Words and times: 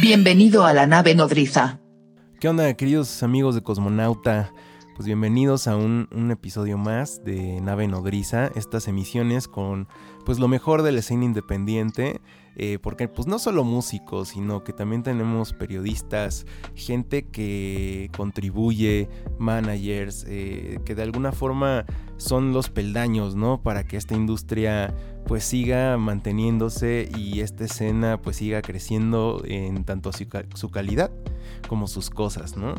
Bienvenido 0.00 0.64
a 0.64 0.72
la 0.72 0.86
nave 0.86 1.16
nodriza. 1.16 1.80
¿Qué 2.38 2.48
onda, 2.48 2.72
queridos 2.74 3.24
amigos 3.24 3.56
de 3.56 3.62
Cosmonauta? 3.62 4.52
Pues 4.98 5.06
bienvenidos 5.06 5.68
a 5.68 5.76
un, 5.76 6.08
episodio 6.32 6.76
más 6.76 7.22
de 7.22 7.60
Nave 7.60 7.86
Nodriza, 7.86 8.50
estas 8.56 8.88
emisiones 8.88 9.46
con 9.46 9.86
pues 10.24 10.40
lo 10.40 10.48
mejor 10.48 10.82
de 10.82 10.90
la 10.90 10.98
escena 10.98 11.24
independiente, 11.24 12.20
eh, 12.56 12.80
porque 12.82 13.06
pues 13.06 13.28
no 13.28 13.38
solo 13.38 13.62
músicos, 13.62 14.30
sino 14.30 14.64
que 14.64 14.72
también 14.72 15.04
tenemos 15.04 15.52
periodistas, 15.52 16.46
gente 16.74 17.22
que 17.22 18.10
contribuye, 18.16 19.08
managers, 19.38 20.24
eh, 20.26 20.80
que 20.84 20.96
de 20.96 21.04
alguna 21.04 21.30
forma 21.30 21.86
son 22.16 22.52
los 22.52 22.68
peldaños, 22.68 23.36
¿no? 23.36 23.62
Para 23.62 23.84
que 23.84 23.96
esta 23.96 24.16
industria 24.16 24.96
pues 25.28 25.44
siga 25.44 25.96
manteniéndose 25.96 27.08
y 27.16 27.38
esta 27.38 27.66
escena 27.66 28.20
pues 28.20 28.38
siga 28.38 28.62
creciendo 28.62 29.42
en 29.44 29.84
tanto 29.84 30.10
su 30.12 30.70
calidad 30.70 31.12
como 31.68 31.86
sus 31.86 32.10
cosas, 32.10 32.56
¿no? 32.56 32.74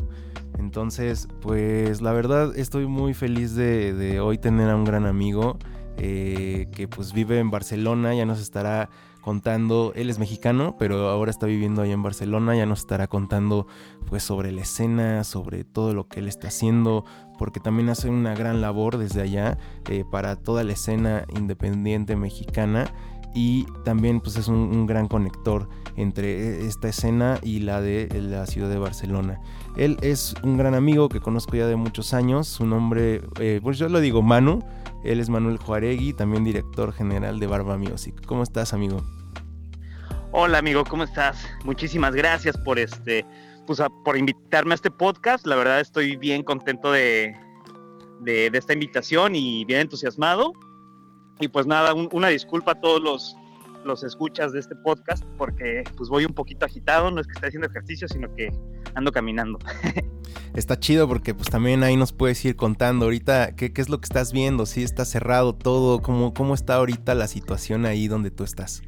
Entonces, 0.58 1.28
pues 1.40 2.02
la 2.02 2.12
verdad 2.12 2.56
estoy 2.56 2.86
muy 2.86 3.14
feliz 3.14 3.54
de, 3.54 4.20
hoy 4.20 4.38
tener 4.38 4.68
a 4.70 4.76
un 4.76 4.84
gran 4.84 5.06
amigo 5.06 5.58
eh, 5.96 6.68
que 6.72 6.88
pues 6.88 7.12
vive 7.12 7.38
en 7.38 7.50
Barcelona, 7.50 8.14
ya 8.14 8.26
nos 8.26 8.40
estará 8.40 8.90
contando, 9.20 9.92
él 9.94 10.10
es 10.10 10.18
mexicano, 10.18 10.76
pero 10.78 11.08
ahora 11.08 11.30
está 11.30 11.46
viviendo 11.46 11.82
allá 11.82 11.92
en 11.92 12.02
Barcelona, 12.02 12.56
ya 12.56 12.66
nos 12.66 12.80
estará 12.80 13.06
contando 13.06 13.66
pues 14.06 14.22
sobre 14.22 14.50
la 14.50 14.62
escena, 14.62 15.24
sobre 15.24 15.64
todo 15.64 15.94
lo 15.94 16.08
que 16.08 16.20
él 16.20 16.28
está 16.28 16.48
haciendo, 16.48 17.04
porque 17.38 17.60
también 17.60 17.88
hace 17.90 18.08
una 18.08 18.34
gran 18.34 18.60
labor 18.60 18.96
desde 18.96 19.22
allá 19.22 19.58
eh, 19.88 20.04
para 20.10 20.36
toda 20.36 20.64
la 20.64 20.72
escena 20.72 21.24
independiente 21.36 22.16
mexicana 22.16 22.92
y 23.34 23.64
también 23.84 24.20
pues 24.20 24.36
es 24.36 24.48
un, 24.48 24.86
gran 24.86 25.08
conector 25.08 25.68
entre 25.96 26.66
esta 26.66 26.88
escena 26.88 27.38
y 27.42 27.60
la 27.60 27.80
de 27.80 28.08
la 28.20 28.46
ciudad 28.46 28.68
de 28.68 28.78
Barcelona. 28.78 29.40
Él 29.76 29.96
es 30.02 30.34
un 30.42 30.56
gran 30.56 30.74
amigo 30.74 31.08
que 31.08 31.20
conozco 31.20 31.56
ya 31.56 31.66
de 31.66 31.76
muchos 31.76 32.12
años, 32.14 32.48
su 32.48 32.66
nombre, 32.66 33.22
eh, 33.38 33.60
pues 33.62 33.78
yo 33.78 33.88
lo 33.88 34.00
digo 34.00 34.22
Manu, 34.22 34.60
él 35.04 35.20
es 35.20 35.28
Manuel 35.28 35.58
Juaregui, 35.58 36.12
también 36.12 36.44
director 36.44 36.92
general 36.92 37.38
de 37.38 37.46
Barba 37.46 37.78
Music. 37.78 38.14
¿Cómo 38.26 38.42
estás 38.42 38.72
amigo? 38.72 39.02
Hola 40.32 40.58
amigo, 40.58 40.84
¿cómo 40.84 41.04
estás? 41.04 41.46
Muchísimas 41.64 42.14
gracias 42.14 42.56
por 42.56 42.78
este, 42.78 43.24
pues 43.66 43.80
por 44.04 44.16
invitarme 44.16 44.72
a 44.72 44.76
este 44.76 44.90
podcast, 44.90 45.46
la 45.46 45.56
verdad 45.56 45.80
estoy 45.80 46.16
bien 46.16 46.42
contento 46.42 46.92
de, 46.92 47.36
de 48.20 48.50
esta 48.52 48.72
invitación 48.72 49.34
y 49.34 49.64
bien 49.64 49.80
entusiasmado 49.80 50.52
y 51.40 51.48
pues 51.48 51.66
nada, 51.66 51.94
un, 51.94 52.08
una 52.12 52.28
disculpa 52.28 52.72
a 52.72 52.80
todos 52.80 53.02
los, 53.02 53.36
los 53.84 54.02
escuchas 54.04 54.52
de 54.52 54.60
este 54.60 54.76
podcast 54.76 55.24
porque 55.36 55.82
pues 55.96 56.08
voy 56.08 56.24
un 56.24 56.32
poquito 56.34 56.64
agitado, 56.66 57.10
no 57.10 57.20
es 57.20 57.26
que 57.26 57.32
esté 57.32 57.48
haciendo 57.48 57.66
ejercicio, 57.68 58.06
sino 58.08 58.32
que 58.34 58.52
ando 58.94 59.12
caminando. 59.12 59.58
Está 60.54 60.78
chido 60.78 61.08
porque 61.08 61.34
pues 61.34 61.48
también 61.48 61.82
ahí 61.82 61.96
nos 61.96 62.12
puedes 62.12 62.44
ir 62.44 62.56
contando 62.56 63.06
ahorita 63.06 63.56
qué, 63.56 63.72
qué 63.72 63.80
es 63.80 63.88
lo 63.88 64.00
que 64.00 64.06
estás 64.06 64.32
viendo, 64.32 64.66
si 64.66 64.82
está 64.82 65.04
cerrado 65.04 65.54
todo, 65.54 66.02
cómo, 66.02 66.34
cómo 66.34 66.54
está 66.54 66.74
ahorita 66.74 67.14
la 67.14 67.28
situación 67.28 67.86
ahí 67.86 68.08
donde 68.08 68.30
tú 68.30 68.44
estás. 68.44 68.82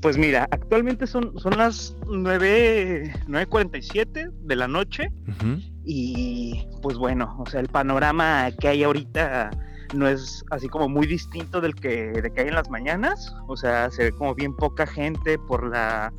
Pues 0.00 0.16
mira, 0.18 0.48
actualmente 0.50 1.06
son, 1.06 1.38
son 1.38 1.56
las 1.56 1.96
9.47 2.06 4.30
de 4.30 4.56
la 4.56 4.68
noche 4.68 5.10
uh 5.26 5.30
-huh. 5.30 5.62
y 5.84 6.66
pues 6.82 6.98
bueno, 6.98 7.36
o 7.38 7.46
sea, 7.46 7.60
el 7.60 7.68
panorama 7.68 8.50
que 8.60 8.68
hay 8.68 8.84
ahorita 8.84 9.50
no 9.92 10.08
es 10.08 10.44
así 10.50 10.68
como 10.68 10.88
muy 10.88 11.06
distinto 11.06 11.60
del 11.60 11.74
que, 11.74 12.12
de 12.12 12.30
que 12.32 12.42
hay 12.42 12.48
en 12.48 12.54
las 12.54 12.70
mañanas, 12.70 13.34
o 13.46 13.56
sea, 13.56 13.90
se 13.90 14.04
ve 14.04 14.12
como 14.12 14.34
bien 14.34 14.54
poca 14.54 14.86
gente 14.86 15.38
por 15.38 15.68
la, 15.68 16.12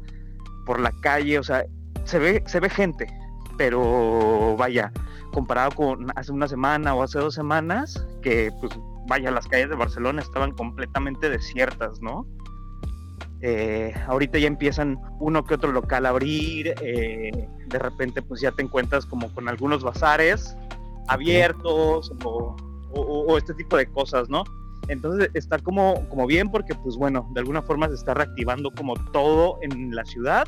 por 0.65 0.79
la 0.79 0.91
calle, 1.01 1.39
o 1.39 1.43
sea, 1.43 1.65
se 2.03 2.19
ve, 2.19 2.43
se 2.45 2.59
ve 2.59 2.69
gente, 2.69 3.07
pero 3.57 4.55
vaya, 4.57 4.91
comparado 5.33 5.71
con 5.71 6.07
hace 6.15 6.31
una 6.31 6.47
semana 6.47 6.93
o 6.93 7.03
hace 7.03 7.19
dos 7.19 7.33
semanas, 7.33 8.05
que 8.21 8.51
pues 8.59 8.71
vaya, 9.07 9.31
las 9.31 9.47
calles 9.47 9.69
de 9.69 9.75
Barcelona 9.75 10.21
estaban 10.21 10.51
completamente 10.51 11.29
desiertas, 11.29 12.01
¿no? 12.01 12.25
Eh, 13.41 13.93
ahorita 14.07 14.39
ya 14.39 14.47
empiezan 14.47 14.97
uno 15.19 15.45
que 15.45 15.55
otro 15.55 15.71
local 15.71 16.05
a 16.05 16.09
abrir, 16.09 16.73
eh, 16.81 17.47
de 17.67 17.79
repente 17.79 18.21
pues 18.21 18.41
ya 18.41 18.51
te 18.51 18.63
encuentras 18.63 19.05
como 19.05 19.31
con 19.33 19.47
algunos 19.49 19.83
bazares 19.83 20.55
abiertos 21.07 22.11
o 22.23 22.55
o, 22.95 23.01
o, 23.01 23.37
este 23.37 23.53
tipo 23.53 23.77
de 23.77 23.87
cosas, 23.87 24.29
¿no? 24.29 24.43
Entonces 24.87 25.29
está 25.33 25.59
como, 25.59 26.07
como 26.09 26.27
bien 26.27 26.49
porque, 26.49 26.75
pues 26.75 26.95
bueno, 26.95 27.27
de 27.33 27.39
alguna 27.39 27.61
forma 27.61 27.87
se 27.87 27.95
está 27.95 28.13
reactivando 28.13 28.71
como 28.71 28.93
todo 29.11 29.57
en 29.61 29.95
la 29.95 30.05
ciudad, 30.05 30.45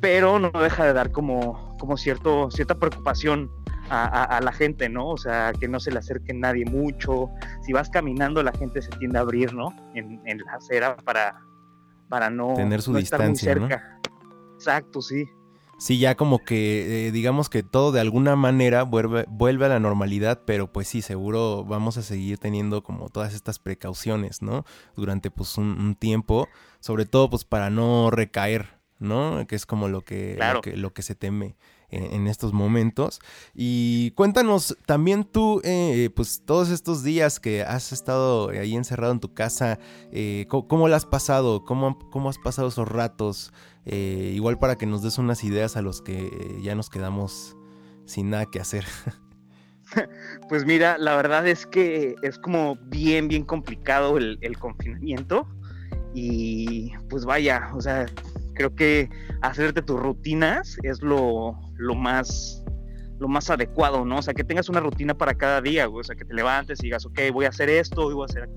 pero 0.00 0.38
no 0.38 0.50
deja 0.50 0.84
de 0.84 0.92
dar 0.92 1.10
como, 1.10 1.76
como 1.78 1.96
cierto, 1.96 2.50
cierta 2.50 2.74
preocupación 2.74 3.50
a, 3.88 4.04
a, 4.04 4.24
a, 4.24 4.40
la 4.40 4.52
gente, 4.52 4.88
¿no? 4.88 5.08
O 5.08 5.16
sea, 5.16 5.52
que 5.58 5.68
no 5.68 5.80
se 5.80 5.90
le 5.90 5.98
acerque 5.98 6.34
nadie 6.34 6.64
mucho. 6.64 7.30
Si 7.64 7.72
vas 7.72 7.88
caminando, 7.88 8.42
la 8.42 8.52
gente 8.52 8.82
se 8.82 8.90
tiende 8.98 9.18
a 9.18 9.22
abrir, 9.22 9.54
¿no? 9.54 9.74
En, 9.94 10.20
en 10.26 10.38
la 10.38 10.52
acera 10.52 10.96
para, 10.96 11.40
para 12.08 12.28
no 12.28 12.54
tener 12.54 12.82
su 12.82 12.92
no 12.92 12.98
distancia, 12.98 13.52
estar 13.52 13.60
muy 13.60 13.68
cerca. 13.70 14.00
¿no? 14.04 14.54
Exacto, 14.54 15.00
sí. 15.00 15.28
Sí, 15.78 15.98
ya 15.98 16.14
como 16.14 16.38
que 16.38 17.08
eh, 17.08 17.12
digamos 17.12 17.50
que 17.50 17.62
todo 17.62 17.92
de 17.92 18.00
alguna 18.00 18.34
manera 18.34 18.82
vuelve, 18.82 19.26
vuelve 19.28 19.66
a 19.66 19.68
la 19.68 19.78
normalidad, 19.78 20.42
pero 20.46 20.72
pues 20.72 20.88
sí, 20.88 21.02
seguro 21.02 21.64
vamos 21.64 21.98
a 21.98 22.02
seguir 22.02 22.38
teniendo 22.38 22.82
como 22.82 23.10
todas 23.10 23.34
estas 23.34 23.58
precauciones, 23.58 24.40
¿no? 24.40 24.64
Durante 24.96 25.30
pues 25.30 25.58
un, 25.58 25.78
un 25.78 25.94
tiempo, 25.94 26.48
sobre 26.80 27.04
todo 27.04 27.28
pues 27.28 27.44
para 27.44 27.68
no 27.68 28.10
recaer, 28.10 28.78
¿no? 28.98 29.46
Que 29.46 29.54
es 29.54 29.66
como 29.66 29.88
lo 29.88 30.02
que, 30.02 30.34
claro. 30.36 30.56
lo, 30.56 30.60
que 30.62 30.76
lo 30.76 30.94
que 30.94 31.02
se 31.02 31.14
teme 31.14 31.56
en, 31.90 32.26
estos 32.26 32.52
momentos. 32.52 33.20
Y 33.54 34.10
cuéntanos 34.12 34.76
también 34.86 35.24
tú, 35.24 35.60
eh, 35.64 36.10
pues 36.14 36.42
todos 36.44 36.70
estos 36.70 37.02
días 37.02 37.40
que 37.40 37.62
has 37.62 37.92
estado 37.92 38.50
ahí 38.50 38.74
encerrado 38.74 39.12
en 39.12 39.20
tu 39.20 39.34
casa, 39.34 39.78
eh, 40.12 40.46
¿cómo, 40.48 40.68
¿cómo 40.68 40.88
lo 40.88 40.96
has 40.96 41.06
pasado? 41.06 41.64
¿Cómo, 41.64 41.98
¿Cómo 42.10 42.28
has 42.28 42.38
pasado 42.38 42.68
esos 42.68 42.88
ratos? 42.88 43.52
Eh, 43.84 44.32
igual 44.34 44.58
para 44.58 44.76
que 44.76 44.86
nos 44.86 45.02
des 45.02 45.18
unas 45.18 45.44
ideas 45.44 45.76
a 45.76 45.82
los 45.82 46.02
que 46.02 46.58
ya 46.62 46.74
nos 46.74 46.90
quedamos 46.90 47.56
sin 48.04 48.30
nada 48.30 48.46
que 48.46 48.60
hacer. 48.60 48.84
Pues 50.48 50.66
mira, 50.66 50.98
la 50.98 51.14
verdad 51.14 51.46
es 51.46 51.64
que 51.64 52.16
es 52.22 52.38
como 52.38 52.74
bien, 52.74 53.28
bien 53.28 53.44
complicado 53.44 54.18
el, 54.18 54.36
el, 54.40 54.58
confinamiento. 54.58 55.46
Y 56.12 56.90
pues 57.08 57.24
vaya, 57.24 57.70
o 57.72 57.80
sea, 57.80 58.06
creo 58.56 58.74
que 58.74 59.08
hacerte 59.42 59.82
tus 59.82 60.00
rutinas 60.00 60.76
es 60.82 61.02
lo, 61.02 61.56
lo 61.76 61.94
más 61.94 62.64
lo 63.18 63.28
más 63.28 63.48
adecuado, 63.50 64.04
¿no? 64.04 64.18
O 64.18 64.22
sea, 64.22 64.34
que 64.34 64.44
tengas 64.44 64.68
una 64.68 64.80
rutina 64.80 65.14
para 65.14 65.34
cada 65.34 65.62
día, 65.62 65.88
o 65.88 66.04
sea, 66.04 66.16
que 66.16 66.24
te 66.24 66.34
levantes 66.34 66.80
y 66.80 66.84
digas, 66.84 67.06
ok, 67.06 67.18
voy 67.32 67.46
a 67.46 67.48
hacer 67.48 67.70
esto, 67.70 68.12
voy 68.12 68.22
a 68.22 68.26
hacer 68.26 68.48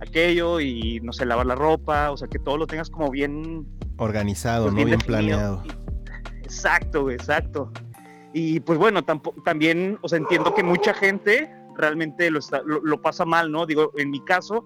aquello, 0.00 0.60
y 0.60 1.00
no 1.02 1.12
sé, 1.12 1.24
lavar 1.24 1.46
la 1.46 1.54
ropa, 1.54 2.10
o 2.10 2.16
sea, 2.16 2.26
que 2.26 2.38
todo 2.38 2.56
lo 2.56 2.66
tengas 2.66 2.90
como 2.90 3.10
bien 3.10 3.66
organizado, 3.96 4.64
pues, 4.64 4.74
¿no? 4.74 4.84
Bien 4.84 4.98
planeado. 4.98 5.62
Exacto, 6.42 7.10
exacto. 7.10 7.70
Y 8.32 8.60
pues 8.60 8.78
bueno, 8.78 9.04
también, 9.44 9.98
o 10.02 10.08
sea, 10.08 10.18
entiendo 10.18 10.54
que 10.54 10.62
mucha 10.62 10.94
gente 10.94 11.50
realmente 11.76 12.30
lo, 12.30 12.40
está, 12.40 12.62
lo, 12.64 12.80
lo, 12.80 13.00
pasa 13.00 13.24
mal, 13.24 13.50
¿no? 13.50 13.66
Digo, 13.66 13.92
en 13.96 14.10
mi 14.10 14.22
caso, 14.24 14.64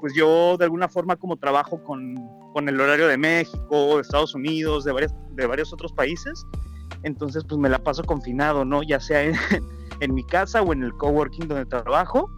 pues 0.00 0.14
yo 0.14 0.56
de 0.56 0.64
alguna 0.64 0.88
forma 0.88 1.16
como 1.16 1.36
trabajo 1.36 1.82
con, 1.84 2.14
con 2.52 2.68
el 2.68 2.80
horario 2.80 3.06
de 3.06 3.18
México, 3.18 3.96
de 3.96 4.02
Estados 4.02 4.34
Unidos, 4.34 4.84
de, 4.84 4.92
varias, 4.92 5.14
de 5.32 5.46
varios 5.46 5.72
otros 5.72 5.92
países, 5.92 6.46
entonces 7.02 7.44
pues 7.48 7.58
me 7.60 7.68
la 7.68 7.78
paso 7.78 8.02
confinado, 8.04 8.64
¿no? 8.64 8.82
Ya 8.82 9.00
sea 9.00 9.22
en, 9.22 9.34
en 10.00 10.14
mi 10.14 10.24
casa 10.24 10.62
o 10.62 10.72
en 10.72 10.82
el 10.82 10.92
coworking 10.94 11.48
donde 11.48 11.66
trabajo. 11.66 12.30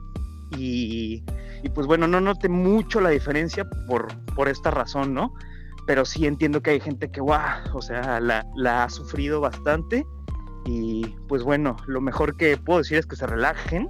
Y, 0.56 1.22
y, 1.62 1.68
pues 1.70 1.86
bueno, 1.86 2.06
no 2.06 2.20
noté 2.20 2.48
mucho 2.48 3.00
la 3.00 3.08
diferencia 3.08 3.66
por, 3.88 4.08
por 4.34 4.48
esta 4.48 4.70
razón, 4.70 5.14
¿no? 5.14 5.32
Pero 5.86 6.04
sí 6.04 6.26
entiendo 6.26 6.62
que 6.62 6.70
hay 6.70 6.80
gente 6.80 7.10
que, 7.10 7.20
wow, 7.20 7.38
o 7.72 7.80
sea, 7.80 8.20
la, 8.20 8.46
la 8.54 8.84
ha 8.84 8.90
sufrido 8.90 9.40
bastante. 9.40 10.04
Y 10.66 11.06
pues 11.28 11.42
bueno, 11.42 11.76
lo 11.86 12.00
mejor 12.00 12.36
que 12.36 12.56
puedo 12.56 12.80
decir 12.80 12.98
es 12.98 13.06
que 13.06 13.16
se 13.16 13.26
relajen, 13.26 13.88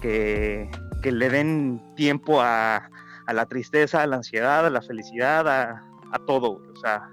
que, 0.00 0.70
que 1.02 1.12
le 1.12 1.28
den 1.28 1.82
tiempo 1.96 2.40
a, 2.40 2.88
a, 3.26 3.32
la 3.32 3.46
tristeza, 3.46 4.02
a 4.02 4.06
la 4.06 4.16
ansiedad, 4.16 4.64
a 4.64 4.70
la 4.70 4.80
felicidad, 4.80 5.46
a, 5.48 5.84
a 6.12 6.18
todo. 6.20 6.62
O 6.72 6.76
sea, 6.80 7.10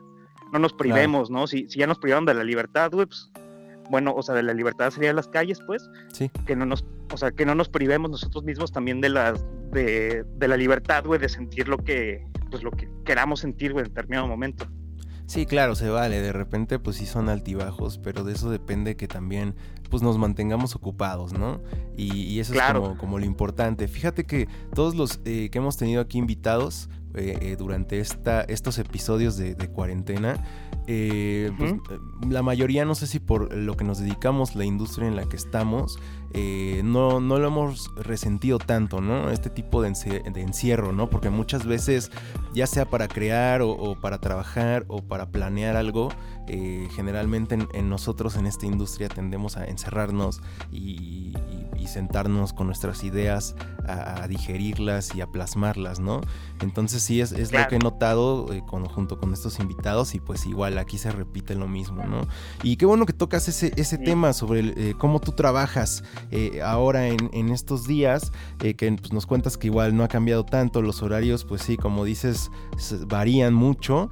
no 0.54 0.60
nos 0.60 0.74
privemos, 0.74 1.30
claro. 1.30 1.42
¿no? 1.42 1.48
Si, 1.48 1.68
si, 1.70 1.80
ya 1.80 1.88
nos 1.88 2.00
privaron 2.00 2.26
de 2.26 2.34
la 2.34 2.44
libertad, 2.44 2.92
güey, 2.92 3.08
pues, 3.08 3.32
bueno, 3.90 4.14
o 4.16 4.22
sea, 4.22 4.36
de 4.36 4.44
la 4.44 4.54
libertad 4.54 4.92
serían 4.92 5.16
las 5.16 5.28
calles, 5.28 5.60
pues, 5.66 5.90
sí. 6.14 6.30
que 6.46 6.56
no 6.56 6.66
nos, 6.66 6.86
o 7.12 7.18
sea, 7.18 7.32
que 7.32 7.46
no 7.46 7.56
nos 7.56 7.70
privemos 7.70 8.12
nosotros 8.12 8.44
mismos 8.44 8.72
también 8.72 9.02
de 9.02 9.10
la, 9.10 9.34
de, 9.72 10.24
de 10.36 10.48
la 10.48 10.58
libertad, 10.58 11.04
güey, 11.04 11.20
de 11.20 11.28
sentir 11.28 11.68
lo 11.68 11.78
que, 11.78 12.26
pues, 12.52 12.64
lo 12.64 12.72
que 12.72 12.88
queramos 13.04 13.40
sentir, 13.40 13.74
güey, 13.74 13.86
en 13.86 13.90
determinado 13.90 14.28
momento. 14.28 14.68
Sí, 15.30 15.46
claro, 15.46 15.76
se 15.76 15.88
vale. 15.90 16.22
De 16.22 16.34
repente, 16.34 16.80
pues 16.80 16.98
sí 16.98 17.06
son 17.06 17.30
altibajos, 17.30 18.00
pero 18.00 18.24
de 18.24 18.34
eso 18.34 18.50
depende 18.50 18.96
que 18.96 19.08
también 19.08 19.54
pues 19.88 20.02
nos 20.02 20.18
mantengamos 20.18 20.76
ocupados, 20.76 21.34
¿no? 21.34 21.62
Y, 21.96 22.40
eso 22.40 22.56
es 22.56 22.62
como, 22.64 22.98
como, 22.98 23.20
lo 23.20 23.26
importante. 23.26 23.88
Fíjate 23.88 24.24
que 24.24 24.48
todos 24.74 24.96
los 24.96 25.20
eh, 25.26 25.50
que 25.52 25.60
hemos 25.60 25.78
tenido 25.78 26.02
aquí 26.02 26.18
invitados 26.18 26.90
eh, 27.14 27.38
eh, 27.42 27.56
durante 27.60 28.00
esta, 28.00 28.42
estos 28.42 28.80
episodios 28.80 29.38
de, 29.38 29.56
cuarentena, 29.70 30.44
pues, 30.88 31.76
la 32.28 32.42
mayoría, 32.42 32.84
no 32.84 32.96
sé 32.96 33.06
si 33.06 33.20
por 33.20 33.54
lo 33.56 33.78
que 33.78 33.84
nos 33.84 34.00
dedicamos, 34.00 34.56
la 34.56 34.66
industria 34.66 35.08
en 35.08 35.16
la 35.16 35.26
que 35.26 35.36
estamos, 35.36 36.00
no, 36.84 37.20
no, 37.20 37.40
lo 37.40 37.48
hemos 37.48 37.94
resentido 37.96 38.60
tanto, 38.60 39.02
¿no? 39.02 39.30
Este 39.30 39.50
tipo 39.50 39.82
de, 39.82 39.90
encierro, 40.36 40.92
¿no? 40.94 41.10
Porque 41.10 41.30
muchas 41.30 41.66
veces, 41.66 42.12
ya 42.54 42.68
sea 42.68 42.86
para 42.86 43.08
crear 43.08 43.62
o, 43.62 43.96
para 44.00 44.20
trabajar 44.20 44.86
o 44.88 45.02
para 45.02 45.32
planear 45.32 45.76
algo, 45.76 46.10
generalmente 46.96 47.58
en, 47.74 47.90
nosotros 47.90 48.36
en 48.36 48.48
esta 48.48 48.66
industria 48.66 49.08
tendemos 49.10 49.58
a 49.58 49.66
encerrarnos 49.66 50.42
y, 50.72 51.34
sentarnos 51.88 52.54
con 52.54 52.68
nuestras 52.68 53.04
ideas 53.04 53.56
a, 53.88 54.28
digerirlas 54.28 55.16
y 55.16 55.22
a 55.22 55.28
plasmarlas, 55.28 56.00
¿no? 56.00 56.22
Entonces 56.62 57.02
sí 57.02 57.20
es, 57.20 57.32
lo 57.32 57.68
que 57.68 57.78
he 57.78 57.80
notado 57.80 58.54
eh, 58.54 58.62
junto 58.68 59.20
con 59.20 59.34
estos 59.34 59.60
invitados 59.60 60.14
y 60.14 60.20
pues 60.20 60.46
igual 60.46 60.78
aquí 60.78 61.00
se 61.00 61.12
repite 61.12 61.56
lo 61.56 61.68
mismo, 61.68 62.06
¿no? 62.06 62.28
Y 62.62 62.78
qué 62.78 62.86
bueno 62.86 63.08
que 63.08 63.14
tocas 63.14 63.48
ese, 63.48 63.74
ese 63.76 63.98
tema 63.98 64.34
sobre 64.34 64.60
eh, 64.60 64.94
cómo 65.00 65.20
tú 65.20 65.32
trabajas 65.32 66.04
eh, 66.32 66.62
ahora 66.62 67.08
en, 67.08 67.50
estos 67.50 67.88
días, 67.88 68.32
que 68.60 68.76
pues, 68.76 69.14
nos 69.14 69.26
cuentas 69.26 69.58
que 69.58 69.68
igual 69.68 69.96
no 69.96 70.04
ha 70.04 70.08
cambiado 70.08 70.46
tanto, 70.46 70.82
los 70.82 71.02
horarios 71.02 71.46
pues 71.46 71.62
sí, 71.62 71.78
como 71.78 72.06
dices, 72.06 72.52
varían 73.08 73.54
mucho, 73.54 74.10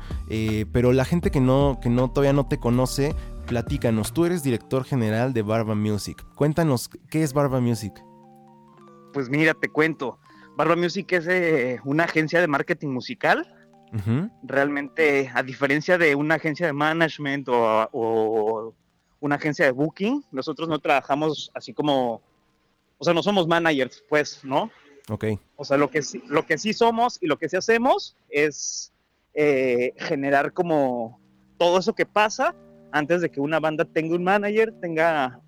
pero 0.72 0.94
la 0.94 1.06
gente 1.06 1.32
que 1.32 1.40
no, 1.40 1.80
que 1.82 1.90
no 1.90 2.10
todavía 2.10 2.34
no 2.34 2.48
te 2.48 2.58
conoce, 2.60 3.16
platícanos, 3.48 4.14
tú 4.14 4.26
eres 4.26 4.44
director 4.44 4.84
general 4.84 5.34
de 5.34 5.42
Barba 5.42 5.74
Music. 5.74 6.24
Cuéntanos, 6.36 6.90
¿qué 7.10 7.24
es 7.24 7.34
Barba 7.34 7.60
Music? 7.60 7.94
Pues 9.14 9.30
mira, 9.30 9.56
te 9.56 9.70
cuento. 9.70 10.20
Barba 10.56 10.76
Music 10.76 11.12
es 11.14 11.28
eh, 11.28 11.80
una 11.86 12.04
agencia 12.04 12.40
de 12.40 12.48
marketing 12.48 12.90
musical. 12.90 13.54
Realmente, 14.44 15.32
a 15.34 15.42
diferencia 15.44 15.98
de 15.98 16.14
una 16.14 16.36
agencia 16.36 16.68
de 16.68 16.74
management 16.74 17.48
o, 17.50 18.76
una 19.28 19.36
agencia 19.36 19.66
de 19.66 19.72
booking, 19.72 20.24
nosotros 20.32 20.68
no 20.68 20.80
trabajamos 20.80 21.52
así 21.54 21.74
como, 21.74 22.22
o 22.98 23.04
sea, 23.04 23.14
no 23.14 23.22
somos 23.22 23.48
managers, 23.48 24.04
pues, 24.10 24.44
¿no? 24.44 24.72
Ok. 25.10 25.26
O 25.56 25.64
sea, 25.64 25.78
lo 25.78 25.90
que 25.90 26.02
sí, 26.02 26.24
lo 26.28 26.46
que 26.46 26.58
sí 26.58 26.74
somos 26.74 27.18
y 27.22 27.28
lo 27.28 27.38
que 27.38 27.48
sí 27.48 27.56
hacemos 27.56 28.18
es 28.30 28.92
eh, 29.34 29.94
generar 29.98 30.54
como 30.54 31.20
todo 31.58 31.80
eso 31.80 31.94
que 31.94 32.06
pasa 32.06 32.56
antes 32.92 33.22
de 33.22 33.30
que 33.30 33.40
una 33.40 33.60
banda 33.60 33.86
tenga 33.86 34.16
un 34.16 34.24
manager, 34.24 34.74
tenga 34.82 35.42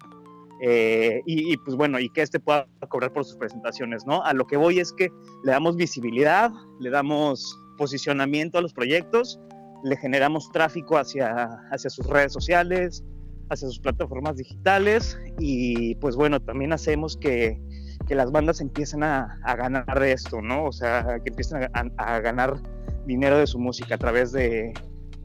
eh, 0.61 1.21
y, 1.25 1.55
pues 1.57 1.77
bueno, 1.77 1.99
y 1.99 2.09
que 2.09 2.21
este 2.21 2.39
pueda 2.39 2.67
cobrar 2.89 3.13
por 3.13 3.23
sus 3.23 3.37
presentaciones, 3.37 4.05
¿no? 4.05 4.21
A 4.23 4.33
lo 4.33 4.45
que 4.45 4.57
voy 4.57 4.79
es 4.79 4.91
que 4.91 5.09
le 5.43 5.51
damos 5.53 5.77
visibilidad, 5.77 6.51
le 6.79 6.89
damos 6.89 7.57
posicionamiento 7.77 8.57
a 8.57 8.61
los 8.61 8.73
proyectos, 8.73 9.39
le 9.85 9.95
generamos 9.95 10.51
tráfico 10.51 10.97
hacia, 10.97 11.47
hacia 11.71 11.89
sus 11.89 12.05
redes 12.07 12.33
sociales, 12.33 13.05
hacia 13.49 13.67
sus 13.67 13.79
plataformas 13.79 14.37
digitales 14.37 15.19
y 15.39 15.95
pues 15.95 16.15
bueno, 16.15 16.39
también 16.39 16.73
hacemos 16.73 17.17
que, 17.17 17.59
que 18.07 18.15
las 18.15 18.31
bandas 18.31 18.61
empiecen 18.61 19.03
a, 19.03 19.39
a, 19.43 19.55
ganar 19.55 20.03
esto, 20.03 20.41
¿no? 20.41 20.65
O 20.65 20.71
sea, 20.71 21.19
que 21.23 21.29
empiecen 21.29 21.63
a, 21.63 21.85
a 21.97 22.19
ganar 22.19 22.61
dinero 23.05 23.37
de 23.37 23.47
su 23.47 23.59
música 23.59 23.95
a 23.95 23.97
través 23.97 24.31
de, 24.31 24.73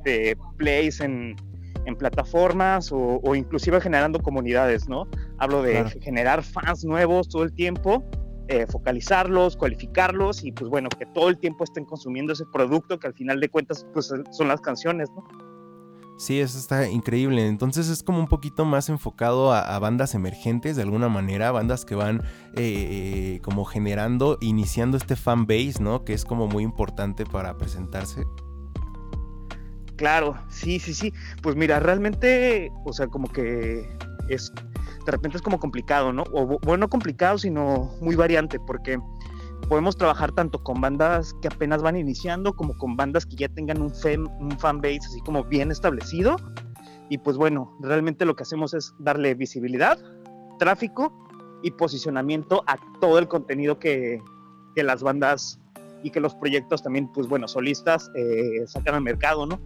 de 0.05 0.37
plays 0.57 1.01
en, 1.01 1.37
en 1.87 1.97
plataformas 1.97 2.91
o, 2.93 3.35
inclusive 3.35 3.81
generando 3.81 4.21
comunidades, 4.21 4.89
¿no? 4.89 5.07
Hablo 5.39 5.63
de 5.63 5.85
generar 6.01 6.43
fans 6.43 6.85
nuevos 6.85 7.29
todo 7.29 7.43
el 7.43 7.53
tiempo, 7.53 8.05
eh, 8.49 8.67
focalizarlos, 8.69 9.57
cualificarlos 9.57 10.45
y 10.45 10.53
pues 10.53 10.71
bueno, 10.71 10.89
que 10.89 11.07
todo 11.07 11.29
el 11.29 11.39
tiempo 11.39 11.65
estén 11.65 11.85
consumiendo 11.85 12.33
ese 12.33 12.45
producto 12.53 12.99
que 12.99 13.07
al 13.07 13.15
final 13.15 13.41
de 13.41 13.49
cuentas 13.49 13.87
pues 13.93 14.13
son 14.31 14.49
las 14.49 14.61
canciones, 14.61 15.11
¿no? 15.11 15.54
Sí, 16.25 16.41
eso 16.41 16.57
está 16.59 16.89
increíble. 16.89 17.47
Entonces 17.47 17.91
es 17.91 18.03
como 18.03 18.19
un 18.19 18.29
poquito 18.29 18.65
más 18.65 18.89
enfocado 18.89 19.53
a, 19.53 19.79
bandas 19.79 20.15
emergentes 20.15 20.75
de 20.75 20.81
alguna 20.81 21.11
manera, 21.11 21.53
bandas 21.53 21.85
que 21.85 21.95
van 21.95 22.23
eh, 22.55 23.41
como 23.43 23.67
generando, 23.67 24.39
iniciando 24.41 24.97
este 24.97 25.17
fan 25.17 25.47
base, 25.47 25.75
¿no? 25.83 26.03
Que 26.07 26.15
es 26.15 26.25
como 26.25 26.47
muy 26.47 26.63
importante 26.63 27.27
para 27.27 27.59
presentarse. 27.59 28.25
Claro, 29.97 30.35
sí, 30.49 30.81
sí, 30.81 30.95
sí. 30.95 31.13
Pues 31.43 31.57
mira, 31.57 31.79
realmente, 31.79 32.73
o 32.87 32.95
sea, 32.95 33.07
como 33.07 33.29
que 33.31 33.87
es, 34.31 34.51
de 35.05 35.13
repente 35.13 35.37
es 35.37 35.43
como 35.43 35.61
complicado, 35.61 36.11
¿no? 36.15 36.25
O 36.33 36.59
bueno, 36.61 36.89
complicado, 36.89 37.37
sino 37.37 37.93
muy 38.01 38.17
variante, 38.17 38.59
porque 38.59 38.99
podemos 39.65 39.97
trabajar 39.97 40.33
tanto 40.33 40.63
con 40.63 40.81
bandas 40.81 41.35
que 41.41 41.49
apenas 41.49 41.83
van 41.83 41.97
iniciando, 41.97 42.55
como 42.55 42.77
con 42.79 42.97
bandas 42.97 43.27
que 43.27 43.37
ya 43.37 43.49
tengan 43.49 43.81
un, 43.83 43.95
fan, 43.95 44.27
un 44.41 44.59
fan 44.59 44.81
base 44.81 45.01
así 45.07 45.21
como 45.21 45.45
bien 45.45 45.71
establecido. 45.71 46.37
Y 47.11 47.19
pues 47.19 47.37
bueno, 47.37 47.77
realmente 47.81 48.25
lo 48.25 48.35
que 48.35 48.43
hacemos 48.43 48.75
es 48.75 48.95
darle 48.99 49.35
visibilidad, 49.35 49.99
tráfico 50.59 51.13
y 51.63 51.71
posicionamiento 51.71 52.65
a 52.67 52.77
todo 53.01 53.19
el 53.19 53.29
contenido 53.29 53.79
que, 53.79 54.23
que 54.75 54.83
las 54.83 55.03
bandas 55.03 55.61
y 56.03 56.11
que 56.11 56.21
los 56.21 56.35
proyectos 56.35 56.83
también, 56.83 57.11
pues 57.13 57.27
bueno, 57.29 57.49
solistas 57.49 58.11
eh, 58.15 58.67
sacan 58.67 58.95
al 58.95 59.03
mercado, 59.03 59.47
¿no? 59.47 59.61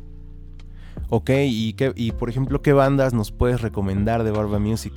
Ok, 1.10 1.30
¿y, 1.30 1.72
qué, 1.72 1.92
y 1.96 2.12
por 2.12 2.28
ejemplo, 2.28 2.62
¿qué 2.62 2.72
bandas 2.72 3.14
nos 3.14 3.32
puedes 3.32 3.60
recomendar 3.60 4.24
de 4.24 4.30
Barba 4.30 4.58
Music? 4.58 4.92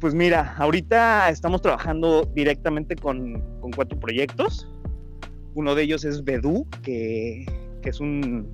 Pues 0.00 0.14
mira, 0.14 0.54
ahorita 0.58 1.30
estamos 1.30 1.62
trabajando 1.62 2.30
directamente 2.34 2.96
con, 2.96 3.42
cuatro 3.74 3.98
proyectos. 3.98 4.68
Uno 5.54 5.74
de 5.74 5.84
ellos 5.84 6.04
es 6.04 6.22
Bedú, 6.22 6.66
que, 6.82 7.46
es 7.82 8.00
un, 8.00 8.46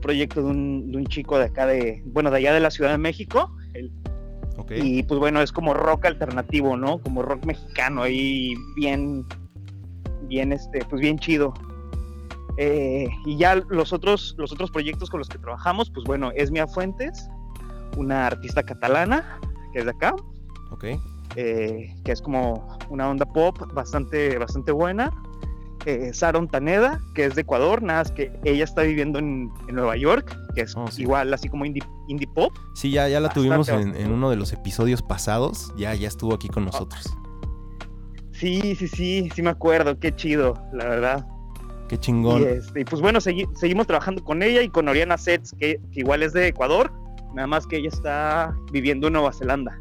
proyecto 0.00 0.42
de 0.42 0.50
un, 0.50 1.06
chico 1.06 1.38
de 1.38 1.46
acá 1.46 1.66
de, 1.66 2.02
bueno, 2.06 2.30
de 2.30 2.38
allá 2.38 2.54
de 2.54 2.60
la 2.60 2.70
Ciudad 2.70 2.92
de 2.92 2.98
México. 2.98 3.50
Y 4.70 5.02
pues 5.02 5.18
bueno, 5.18 5.42
es 5.42 5.50
como 5.50 5.74
rock 5.74 6.06
alternativo, 6.06 6.76
¿no? 6.76 6.98
Como 6.98 7.22
rock 7.22 7.44
mexicano 7.44 8.02
ahí 8.02 8.54
bien, 8.76 9.24
bien, 10.28 10.52
este, 10.52 10.84
pues 10.88 11.00
bien 11.00 11.18
chido. 11.18 11.52
Eh, 12.56 13.08
y 13.26 13.36
ya 13.36 13.56
los 13.56 13.92
otros, 13.92 14.36
los 14.38 14.52
otros 14.52 14.70
proyectos 14.70 15.10
con 15.10 15.18
los 15.18 15.28
que 15.28 15.38
trabajamos, 15.38 15.90
pues 15.90 16.04
bueno, 16.06 16.30
es 16.36 16.52
Mia 16.52 16.68
Fuentes, 16.68 17.28
una 17.96 18.28
artista 18.28 18.62
catalana 18.62 19.40
que 19.72 19.80
es 19.80 19.84
de 19.84 19.90
acá. 19.90 20.14
Ok. 20.70 20.84
Eh, 21.36 21.94
que 22.04 22.12
es 22.12 22.22
como 22.22 22.78
una 22.90 23.08
onda 23.08 23.26
pop 23.26 23.58
bastante, 23.72 24.38
bastante 24.38 24.72
buena. 24.72 25.12
Eh, 25.86 26.14
Saron 26.14 26.48
Taneda, 26.48 27.00
que 27.14 27.26
es 27.26 27.34
de 27.34 27.42
Ecuador, 27.42 27.82
nada 27.82 28.00
más 28.00 28.12
que 28.12 28.32
ella 28.44 28.64
está 28.64 28.82
viviendo 28.82 29.18
en, 29.18 29.52
Nueva 29.70 29.96
York, 29.96 30.34
que 30.54 30.62
es 30.62 30.74
oh, 30.76 30.86
igual 30.96 31.34
así 31.34 31.48
como 31.50 31.66
indie, 31.66 31.82
indie, 32.08 32.26
pop. 32.26 32.52
Sí, 32.74 32.90
ya, 32.90 33.06
ya 33.08 33.20
la 33.20 33.28
tuvimos 33.28 33.68
en, 33.68 34.10
uno 34.10 34.30
de 34.30 34.36
los 34.36 34.52
episodios 34.54 35.02
pasados, 35.02 35.74
ya, 35.76 35.94
ya 35.94 36.08
estuvo 36.08 36.34
aquí 36.34 36.48
con 36.48 36.64
nosotros. 36.64 37.14
Sí, 38.32 38.74
sí, 38.76 38.88
sí, 38.88 39.28
sí 39.34 39.42
me 39.42 39.50
acuerdo, 39.50 39.98
qué 39.98 40.14
chido, 40.14 40.54
la 40.72 40.86
verdad. 40.86 41.26
Qué 41.88 41.98
chingón. 41.98 42.42
Y, 42.42 42.44
este, 42.44 42.84
pues 42.84 43.02
bueno, 43.02 43.20
seguimos 43.20 43.86
trabajando 43.86 44.24
con 44.24 44.42
ella 44.42 44.62
y 44.62 44.68
con 44.70 44.88
Oriana 44.88 45.18
Sets, 45.18 45.54
que, 45.58 45.80
igual 45.92 46.22
es 46.22 46.32
de 46.32 46.48
Ecuador, 46.48 46.92
nada 47.34 47.46
más 47.46 47.66
que 47.66 47.76
ella 47.76 47.88
está 47.88 48.56
viviendo 48.72 49.08
en 49.08 49.12
Nueva 49.14 49.32
Zelanda. 49.32 49.76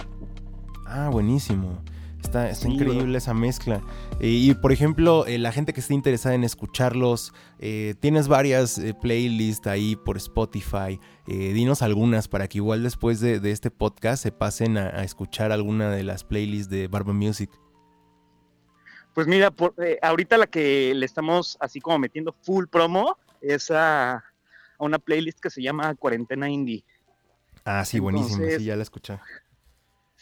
Ah, 0.94 1.10
buenísimo. 1.10 1.82
Está, 2.22 2.50
está 2.50 2.70
increíble 2.70 3.18
esa 3.18 3.34
mezcla. 3.34 3.82
y 4.22 4.54
por 4.54 4.72
ejemplo, 4.72 5.26
eh, 5.26 5.38
la 5.38 5.52
gente 5.52 5.74
que 5.74 5.82
esté 5.82 5.94
interesada 5.94 6.36
en 6.36 6.46
escucharlos, 6.46 7.34
eh, 7.60 7.96
tienes 8.00 8.30
varias 8.30 8.78
eh, 8.78 8.94
playlists 8.94 9.68
ahí 9.68 9.98
por 9.98 10.16
Spotify. 10.18 11.00
dinos 11.28 11.82
algunas 11.82 12.28
para 12.30 12.48
que 12.48 12.60
igual 12.60 12.84
después 12.84 13.20
de, 13.20 13.42
este 13.52 13.72
podcast 13.72 14.24
se 14.24 14.32
pasen 14.32 14.78
a, 14.78 14.88
a, 14.88 15.04
escuchar 15.04 15.52
alguna 15.52 15.90
de 15.90 16.04
las 16.04 16.24
playlists 16.24 16.70
de 16.70 16.88
Barba 16.88 17.12
Music. 17.12 17.50
Pues 19.14 19.28
mira, 19.28 19.52
por, 19.52 19.74
eh, 19.78 20.00
ahorita 20.02 20.38
la 20.38 20.48
que 20.48 20.94
le 20.96 21.06
estamos 21.06 21.58
así 21.60 21.80
como 21.80 22.00
metiendo 22.00 22.36
full 22.42 22.66
promo 22.66 23.18
es 23.42 23.70
a, 23.70 24.24
una 24.80 24.98
playlist 24.98 25.40
que 25.40 25.50
se 25.50 25.62
llama 25.62 25.94
Cuarentena 25.96 26.50
Indie. 26.50 26.84
Ah, 27.64 27.86
sí, 27.86 28.00
buenísimo, 28.00 28.46
sí, 28.58 28.66
ya 28.66 28.76
la 28.76 28.84
escuché. 28.84 29.20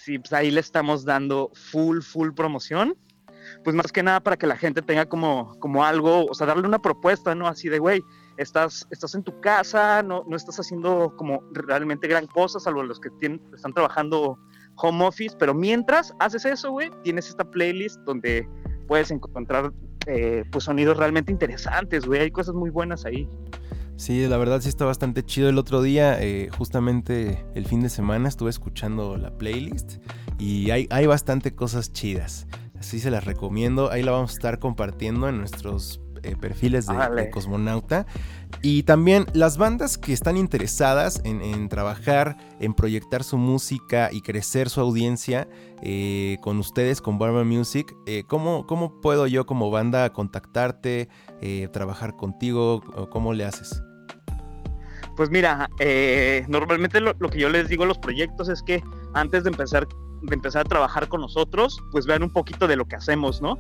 Sí, 0.04 0.18
pues 0.18 0.34
ahí 0.34 0.50
le 0.50 0.60
estamos 0.60 1.06
dando 1.06 1.52
full, 1.54 2.02
full 2.02 2.32
promoción. 2.32 2.98
Pues 3.64 3.76
más 3.76 3.92
que 3.92 4.02
nada 4.02 4.20
para 4.20 4.36
que 4.36 4.48
la 4.48 4.58
gente 4.58 4.82
tenga 4.82 5.06
como, 5.06 5.56
como 5.60 5.86
algo, 5.86 6.26
o 6.26 6.34
sea, 6.34 6.48
darle 6.48 6.68
una 6.68 6.82
propuesta, 6.82 7.36
¿no? 7.36 7.48
Así 7.48 7.70
de, 7.70 7.78
güey, 7.78 8.02
estás, 8.38 8.88
estás 8.90 9.14
en 9.14 9.24
tu 9.24 9.40
casa, 9.42 10.02
no, 10.02 10.24
no 10.28 10.36
estás 10.36 10.60
haciendo 10.60 11.16
como 11.18 11.44
realmente 11.52 12.08
gran 12.08 12.26
cosa, 12.26 12.60
salvo 12.60 12.82
los 12.82 13.00
que 13.00 13.12
tienen, 13.20 13.42
están 13.54 13.74
trabajando 13.74 14.40
home 14.78 15.06
office, 15.06 15.36
pero 15.38 15.54
mientras 15.54 16.14
haces 16.20 16.46
eso, 16.46 16.72
güey, 16.72 16.90
tienes 17.04 17.30
esta 17.30 17.44
playlist 17.44 18.00
donde 18.02 18.48
puedes 18.88 19.12
encontrar 19.12 19.72
eh, 20.08 20.44
pues 20.52 20.64
sonidos 20.64 20.98
realmente 20.98 21.32
interesantes, 21.32 22.08
güey. 22.08 22.22
Hay 22.22 22.32
cosas 22.32 22.56
muy 22.56 22.72
buenas 22.72 23.06
ahí. 23.06 23.30
Sí, 24.02 24.28
la 24.28 24.38
verdad 24.38 24.60
sí 24.62 24.68
está 24.68 24.84
bastante 24.84 25.24
chido. 25.24 25.48
El 25.48 25.60
otro 25.60 25.84
día, 25.84 26.20
eh, 26.20 26.50
justamente 26.58 27.46
el 27.54 27.68
fin 27.68 27.82
de 27.82 27.90
semana, 27.90 28.30
estuve 28.30 28.50
escuchando 28.50 29.16
la 29.16 29.38
playlist 29.38 29.98
y 30.40 30.72
hay, 30.72 30.88
hay 30.90 31.06
bastante 31.06 31.54
cosas 31.54 31.94
chidas. 31.94 32.48
Así 32.80 33.00
se 33.00 33.12
las 33.12 33.26
recomiendo. 33.26 33.92
Ahí 33.92 34.02
la 34.02 34.10
vamos 34.10 34.32
a 34.32 34.34
estar 34.34 34.58
compartiendo 34.58 35.30
en 35.30 35.38
nuestros 35.38 36.02
eh, 36.24 36.36
perfiles 36.36 36.88
de, 36.88 37.30
Cosmonauta. 37.30 38.08
Y 38.64 38.82
también 38.84 39.28
las 39.34 39.60
bandas 39.60 40.00
que 40.00 40.14
están 40.14 40.36
interesadas 40.36 41.22
en, 41.24 41.70
trabajar, 41.70 42.38
en 42.60 42.74
proyectar 42.74 43.24
su 43.24 43.38
música 43.38 44.10
y 44.12 44.22
crecer 44.22 44.72
su 44.72 44.82
audiencia 44.82 45.48
eh, 45.84 46.38
con 46.42 46.58
ustedes, 46.58 47.02
con 47.02 47.20
Barba 47.20 47.44
Music, 47.44 47.96
eh, 48.08 48.24
¿cómo, 48.28 48.66
puedo 49.00 49.28
yo 49.28 49.46
como 49.46 49.70
banda 49.70 50.12
contactarte, 50.12 51.08
trabajar 51.72 52.16
contigo? 52.16 52.82
¿Cómo 53.12 53.34
le 53.34 53.46
haces? 53.46 53.84
Pues 55.16 55.30
mira, 55.30 55.70
normalmente 56.48 57.02
lo, 57.02 57.14
lo, 57.20 57.30
que 57.30 57.40
yo 57.40 57.50
les 57.50 57.68
digo 57.68 57.84
a 57.84 57.88
los 57.88 57.98
proyectos 57.98 58.50
es 58.50 58.64
que 58.64 58.84
antes 59.14 59.44
de 59.44 59.50
empezar, 59.50 59.88
de 60.22 60.36
empezar 60.36 60.66
a 60.66 60.70
trabajar 60.70 61.08
con 61.08 61.22
nosotros, 61.22 61.82
pues 61.92 62.06
vean 62.06 62.24
un 62.24 62.32
poquito 62.32 62.68
de 62.68 62.76
lo 62.76 62.86
que 62.86 62.96
hacemos, 62.96 63.42
¿no? 63.42 63.58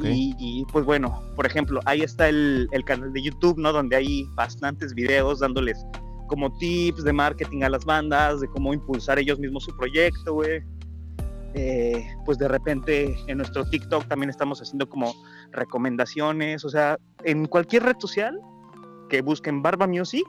Y, 0.00 0.64
pues 0.72 0.84
bueno, 0.84 1.22
por 1.36 1.46
ejemplo, 1.46 1.80
ahí 1.84 2.02
está 2.02 2.28
el, 2.28 2.68
canal 2.84 3.12
de 3.12 3.22
YouTube, 3.22 3.58
¿no? 3.58 3.72
Donde 3.72 3.96
hay 3.96 4.24
bastantes 4.34 4.94
videos 4.94 5.40
dándoles 5.40 5.84
como 6.28 6.50
tips 6.58 7.04
de 7.04 7.12
marketing 7.12 7.62
a 7.62 7.68
las 7.68 7.84
bandas, 7.84 8.40
de 8.40 8.48
cómo 8.48 8.72
impulsar 8.72 9.18
ellos 9.18 9.38
mismos 9.38 9.64
su 9.64 9.76
proyecto, 9.76 10.34
güey. 10.34 10.62
Eh, 11.54 12.06
pues 12.24 12.38
de 12.38 12.48
repente 12.48 13.14
en 13.26 13.36
nuestro 13.36 13.68
TikTok 13.68 14.08
también 14.08 14.30
estamos 14.30 14.62
haciendo 14.62 14.88
como 14.88 15.14
recomendaciones, 15.52 16.64
o 16.64 16.70
sea, 16.70 16.98
en 17.24 17.46
cualquier 17.46 17.82
red 17.82 17.96
social 17.98 18.40
que 19.10 19.20
busquen 19.20 19.60
Barba 19.60 19.86
Music 19.86 20.26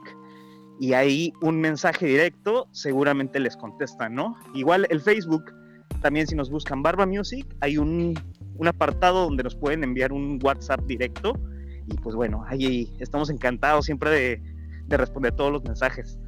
y 0.80 0.92
ahí 0.92 1.32
un 1.40 1.60
mensaje 1.60 2.06
directo, 2.06 2.68
seguramente 2.72 3.38
les 3.40 3.56
contestan, 3.56 4.14
¿no? 4.14 4.36
Igual 4.54 4.86
el 4.90 5.00
Facebook, 5.00 5.44
también 6.00 6.26
si 6.26 6.34
nos 6.34 6.50
buscan 6.50 6.82
Barba 6.82 7.06
Music, 7.06 7.46
hay 7.60 7.78
un 7.78 8.14
un 8.56 8.68
apartado 8.68 9.24
donde 9.24 9.42
nos 9.42 9.54
pueden 9.54 9.84
enviar 9.84 10.12
un 10.12 10.38
WhatsApp 10.42 10.80
directo. 10.86 11.38
Y 11.86 11.94
pues 11.96 12.14
bueno, 12.14 12.44
ahí 12.46 12.90
estamos 12.98 13.30
encantados 13.30 13.84
siempre 13.84 14.10
de, 14.10 14.96
responder 14.96 15.34
todos 15.34 15.52
los 15.52 15.64
mensajes. 15.64 16.18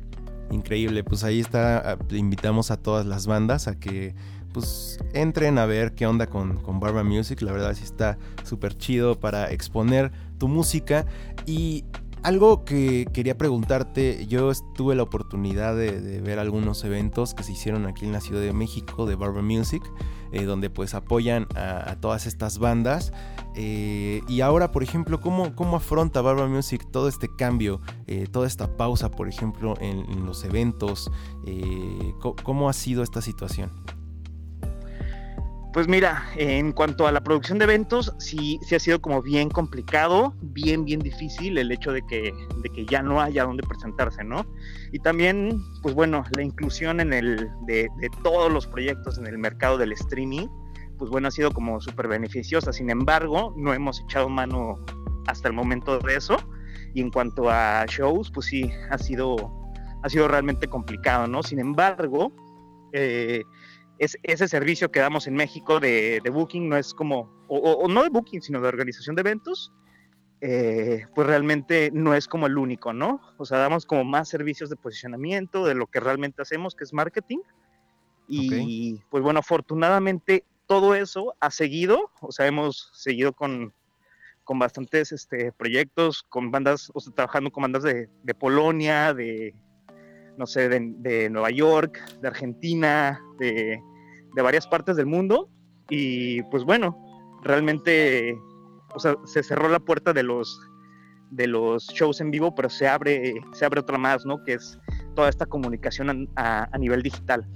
Increíble, 0.50 1.04
pues 1.04 1.24
ahí 1.24 1.40
está, 1.40 1.92
ah, 1.92 1.98
invitamos 2.10 2.70
a 2.70 2.76
todas 2.76 3.06
las 3.06 3.26
bandas 3.26 3.68
a 3.68 3.78
que 3.78 4.14
pues 4.52 4.98
entren 5.12 5.58
a 5.58 5.66
ver 5.66 5.94
qué 5.94 6.06
onda 6.06 6.28
con, 6.28 6.56
con 6.62 6.80
Barba 6.80 7.04
Music, 7.04 7.42
la 7.42 7.52
verdad 7.52 7.74
sí 7.74 7.84
está 7.84 8.16
súper 8.42 8.74
chido 8.76 9.20
para 9.20 9.50
exponer 9.50 10.10
tu 10.38 10.48
música 10.48 11.04
y 11.44 11.84
algo 12.26 12.64
que 12.64 13.06
quería 13.12 13.38
preguntarte, 13.38 14.26
yo 14.26 14.50
tuve 14.74 14.96
la 14.96 15.04
oportunidad 15.04 15.76
de, 15.76 16.20
ver 16.20 16.40
algunos 16.40 16.82
eventos 16.82 17.34
que 17.34 17.44
se 17.44 17.52
hicieron 17.52 17.86
aquí 17.86 18.04
en 18.04 18.10
la 18.10 18.20
Ciudad 18.20 18.40
de 18.40 18.52
México 18.52 19.06
de 19.06 19.14
Barber 19.14 19.44
Music, 19.44 19.80
eh, 20.32 20.42
donde 20.42 20.68
pues 20.68 20.94
apoyan 20.94 21.46
a, 21.54 21.94
todas 22.00 22.26
estas 22.26 22.58
bandas. 22.58 23.12
Eh, 23.54 24.22
y 24.26 24.40
ahora, 24.40 24.72
por 24.72 24.82
ejemplo, 24.82 25.20
¿cómo, 25.20 25.54
cómo 25.54 25.76
afronta 25.76 26.20
Barber 26.20 26.48
Music 26.48 26.84
todo 26.90 27.06
este 27.06 27.28
cambio, 27.28 27.80
eh, 28.08 28.26
toda 28.28 28.48
esta 28.48 28.76
pausa, 28.76 29.08
por 29.08 29.28
ejemplo, 29.28 29.74
en, 29.80 30.26
los 30.26 30.42
eventos? 30.42 31.12
¿Cómo 32.42 32.68
ha 32.68 32.72
sido 32.72 33.04
esta 33.04 33.22
situación? 33.22 33.70
Pues 35.76 35.88
mira, 35.88 36.24
en 36.36 36.72
cuanto 36.72 37.06
a 37.06 37.12
la 37.12 37.22
producción 37.22 37.58
de 37.58 37.64
eventos, 37.64 38.14
sí, 38.18 38.58
sí 38.62 38.74
ha 38.74 38.80
sido 38.80 38.98
como 39.02 39.20
bien 39.20 39.50
complicado, 39.50 40.34
bien, 40.40 40.86
bien 40.86 41.00
difícil 41.00 41.58
el 41.58 41.70
hecho 41.70 41.92
de 41.92 42.00
que, 42.00 42.32
de 42.62 42.70
que 42.70 42.86
ya 42.86 43.02
no 43.02 43.20
haya 43.20 43.44
donde 43.44 43.62
presentarse, 43.62 44.24
¿no? 44.24 44.46
Y 44.92 45.00
también, 45.00 45.62
pues 45.82 45.94
bueno, 45.94 46.24
la 46.34 46.42
inclusión 46.42 46.98
en 46.98 47.12
el, 47.12 47.50
de, 47.66 47.90
de 47.98 48.10
todos 48.22 48.50
los 48.50 48.66
proyectos 48.66 49.18
en 49.18 49.26
el 49.26 49.36
mercado 49.36 49.76
del 49.76 49.92
streaming, 49.92 50.48
pues 50.96 51.10
bueno, 51.10 51.28
ha 51.28 51.30
sido 51.30 51.50
como 51.50 51.78
súper 51.82 52.08
beneficiosa. 52.08 52.72
Sin 52.72 52.88
embargo, 52.88 53.52
no 53.58 53.74
hemos 53.74 54.00
echado 54.00 54.30
mano 54.30 54.82
hasta 55.26 55.48
el 55.48 55.52
momento 55.52 55.98
de 55.98 56.16
eso. 56.16 56.38
Y 56.94 57.02
en 57.02 57.10
cuanto 57.10 57.50
a 57.50 57.84
shows, 57.86 58.30
pues 58.30 58.46
sí, 58.46 58.70
ha 58.90 58.96
sido, 58.96 59.36
ha 60.02 60.08
sido 60.08 60.26
realmente 60.26 60.68
complicado, 60.68 61.26
¿no? 61.26 61.42
Sin 61.42 61.58
embargo, 61.58 62.32
eh, 62.94 63.42
es, 63.98 64.18
ese 64.22 64.48
servicio 64.48 64.90
que 64.90 65.00
damos 65.00 65.26
en 65.26 65.34
México 65.34 65.80
de, 65.80 66.20
Booking 66.32 66.68
no 66.68 66.76
es 66.76 66.94
como, 66.94 67.30
o, 67.48 67.86
no 67.88 68.02
de 68.02 68.10
Booking, 68.10 68.42
sino 68.42 68.60
de 68.60 68.68
organización 68.68 69.16
de 69.16 69.20
eventos, 69.20 69.72
eh, 70.40 71.06
pues 71.14 71.26
realmente 71.26 71.90
no 71.92 72.14
es 72.14 72.28
como 72.28 72.46
el 72.46 72.58
único, 72.58 72.92
¿no? 72.92 73.20
O 73.38 73.46
sea, 73.46 73.58
damos 73.58 73.86
como 73.86 74.04
más 74.04 74.28
servicios 74.28 74.68
de 74.68 74.76
posicionamiento 74.76 75.64
de 75.64 75.74
lo 75.74 75.86
que 75.86 76.00
realmente 76.00 76.42
hacemos, 76.42 76.74
que 76.74 76.84
es 76.84 76.92
marketing. 76.92 77.38
Y 78.28 79.00
pues 79.08 79.22
bueno, 79.22 79.38
afortunadamente 79.38 80.44
todo 80.66 80.94
eso 80.94 81.34
ha 81.40 81.50
seguido, 81.50 82.10
o 82.20 82.32
sea, 82.32 82.46
hemos 82.46 82.90
seguido 82.92 83.32
con, 83.32 83.72
con 84.42 84.58
bastantes 84.58 85.12
este, 85.12 85.52
proyectos, 85.52 86.24
con 86.28 86.50
bandas, 86.50 86.90
o 86.92 87.00
sea, 87.00 87.12
trabajando 87.14 87.50
con 87.50 87.62
bandas 87.62 87.84
de, 87.84 88.08
de 88.24 88.34
Polonia, 88.34 89.14
de, 89.14 89.54
no 90.36 90.46
sé, 90.46 90.68
de, 90.68 91.30
Nueva 91.30 91.50
York, 91.50 92.00
de 92.20 92.28
Argentina, 92.28 93.20
de, 93.38 93.80
varias 94.34 94.66
partes 94.66 94.96
del 94.96 95.06
mundo. 95.06 95.48
Y 95.88 96.42
pues 96.44 96.64
bueno, 96.64 96.96
realmente, 97.42 98.36
o 98.94 98.98
sea, 98.98 99.16
se 99.24 99.42
cerró 99.42 99.68
la 99.68 99.78
puerta 99.78 100.12
de 100.12 100.22
los, 100.22 100.60
de 101.30 101.46
los 101.46 101.86
shows 101.88 102.20
en 102.20 102.30
vivo, 102.30 102.54
pero 102.54 102.68
se 102.68 102.88
abre, 102.88 103.34
se 103.52 103.64
abre 103.64 103.80
otra 103.80 103.98
más, 103.98 104.26
¿no? 104.26 104.42
Que 104.44 104.54
es 104.54 104.78
toda 105.14 105.28
esta 105.28 105.46
comunicación 105.46 106.28
a 106.36 106.78
nivel 106.78 107.02
digital. 107.02 107.46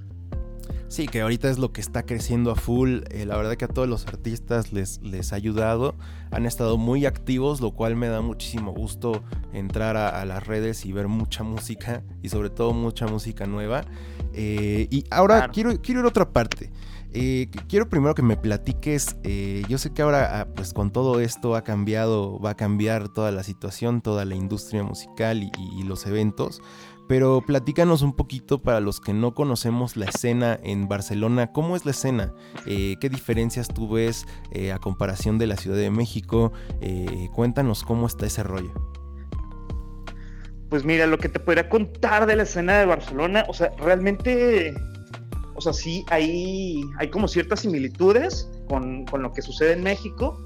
Sí, 0.90 1.06
que 1.06 1.20
ahorita 1.20 1.48
es 1.48 1.58
lo 1.58 1.72
que 1.72 1.80
está 1.80 2.02
creciendo 2.02 2.50
a 2.50 2.56
full. 2.56 3.02
Eh, 3.10 3.24
la 3.24 3.36
verdad 3.36 3.54
que 3.54 3.64
a 3.64 3.68
todos 3.68 3.88
los 3.88 4.08
artistas 4.08 4.72
les, 4.72 5.00
les 5.02 5.32
ha 5.32 5.36
ayudado. 5.36 5.94
Han 6.32 6.46
estado 6.46 6.78
muy 6.78 7.06
activos, 7.06 7.60
lo 7.60 7.70
cual 7.70 7.94
me 7.94 8.08
da 8.08 8.22
muchísimo 8.22 8.72
gusto 8.72 9.22
entrar 9.52 9.96
a, 9.96 10.24
las 10.24 10.44
redes 10.44 10.84
y 10.84 10.90
ver 10.90 11.06
mucha 11.06 11.44
música 11.44 12.02
y 12.24 12.28
sobre 12.28 12.50
todo 12.50 12.72
mucha 12.72 13.06
música 13.06 13.46
nueva. 13.46 13.84
Eh, 14.34 14.88
y 14.90 15.04
ahora 15.12 15.48
quiero, 15.52 15.80
quiero 15.80 16.00
ir 16.00 16.06
a 16.06 16.08
otra 16.08 16.32
parte. 16.32 16.72
Eh, 17.12 17.50
quiero 17.68 17.88
primero 17.88 18.16
que 18.16 18.22
me 18.22 18.36
platiques, 18.36 19.16
yo 19.68 19.78
sé 19.78 19.92
que 19.92 20.02
ahora 20.02 20.40
ah, 20.40 20.48
pues 20.54 20.72
con 20.72 20.92
todo 20.92 21.20
esto 21.20 21.56
ha 21.56 21.62
cambiado, 21.62 22.40
va 22.40 22.50
a 22.50 22.56
cambiar 22.56 23.08
toda 23.08 23.30
la 23.30 23.44
situación, 23.44 24.00
toda 24.00 24.24
la 24.24 24.34
industria 24.36 24.82
musical 24.84 25.42
y 25.42 25.82
los 25.82 26.06
eventos, 26.06 26.62
pero 27.10 27.40
platícanos 27.44 28.02
un 28.02 28.12
poquito 28.12 28.62
para 28.62 28.78
los 28.78 29.00
que 29.00 29.12
no 29.12 29.34
conocemos 29.34 29.96
la 29.96 30.04
escena 30.04 30.56
en 30.62 30.86
Barcelona. 30.86 31.50
¿Cómo 31.50 31.74
es 31.74 31.84
la 31.84 31.90
escena? 31.90 32.32
Eh, 32.66 32.94
¿Qué 33.00 33.08
diferencias 33.08 33.66
tú 33.66 33.88
ves 33.88 34.28
eh, 34.52 34.70
a 34.70 34.78
comparación 34.78 35.36
de 35.36 35.48
la 35.48 35.56
Ciudad 35.56 35.76
de 35.76 35.90
México? 35.90 36.52
Eh, 36.80 37.28
cuéntanos 37.34 37.82
cómo 37.82 38.06
está 38.06 38.26
ese 38.26 38.44
rollo. 38.44 38.70
Pues 40.68 40.84
mira, 40.84 41.08
lo 41.08 41.18
que 41.18 41.28
te 41.28 41.40
podría 41.40 41.68
contar 41.68 42.26
de 42.26 42.36
la 42.36 42.44
escena 42.44 42.78
de 42.78 42.86
Barcelona, 42.86 43.44
o 43.48 43.54
sea, 43.54 43.70
realmente, 43.78 44.72
o 45.56 45.60
sea, 45.60 45.72
sí, 45.72 46.04
hay, 46.10 46.80
hay 47.00 47.10
como 47.10 47.26
ciertas 47.26 47.58
similitudes 47.58 48.48
con, 48.68 49.04
con 49.06 49.20
lo 49.24 49.32
que 49.32 49.42
sucede 49.42 49.72
en 49.72 49.82
México, 49.82 50.40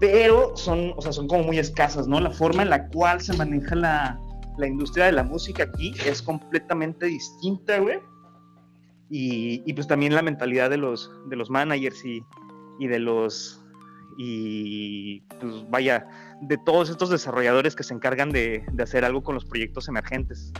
pero 0.00 0.56
son, 0.56 0.94
o 0.96 1.02
sea, 1.02 1.12
son 1.12 1.28
como 1.28 1.42
muy 1.42 1.58
escasas, 1.58 2.08
¿no? 2.08 2.18
La 2.18 2.30
forma 2.30 2.62
en 2.62 2.70
la 2.70 2.88
cual 2.88 3.20
se 3.20 3.36
maneja 3.36 3.74
la, 3.74 4.18
la 4.58 4.66
industria 4.66 5.06
de 5.06 5.12
la 5.12 5.22
música 5.22 5.62
aquí 5.62 5.94
es 6.04 6.20
completamente 6.20 7.06
distinta, 7.06 7.78
güey. 7.78 8.00
Y, 9.10 9.72
pues 9.72 9.86
también 9.86 10.14
la 10.14 10.20
mentalidad 10.20 10.68
de 10.68 10.76
los, 10.76 11.10
de 11.28 11.36
los 11.36 11.48
managers 11.48 12.04
y, 12.04 12.22
de 12.86 12.98
los, 12.98 13.64
y 14.18 15.20
pues 15.40 15.64
vaya, 15.70 16.06
de 16.42 16.58
todos 16.58 16.90
estos 16.90 17.08
desarrolladores 17.08 17.74
que 17.74 17.84
se 17.84 17.94
encargan 17.94 18.30
de, 18.30 18.66
hacer 18.78 19.06
algo 19.06 19.22
con 19.22 19.34
los 19.34 19.46
proyectos 19.46 19.88
emergentes. 19.88 20.52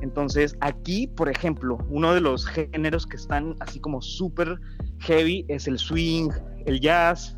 Entonces, 0.00 0.56
aquí, 0.60 1.06
por 1.06 1.28
ejemplo, 1.28 1.78
uno 1.90 2.12
de 2.12 2.22
los 2.22 2.46
géneros 2.46 3.06
que 3.06 3.16
están 3.16 3.54
así 3.60 3.78
como 3.78 4.00
súper 4.02 4.58
heavy 5.00 5.44
es 5.46 5.68
el 5.68 5.78
swing, 5.78 6.30
el 6.66 6.80
jazz, 6.80 7.36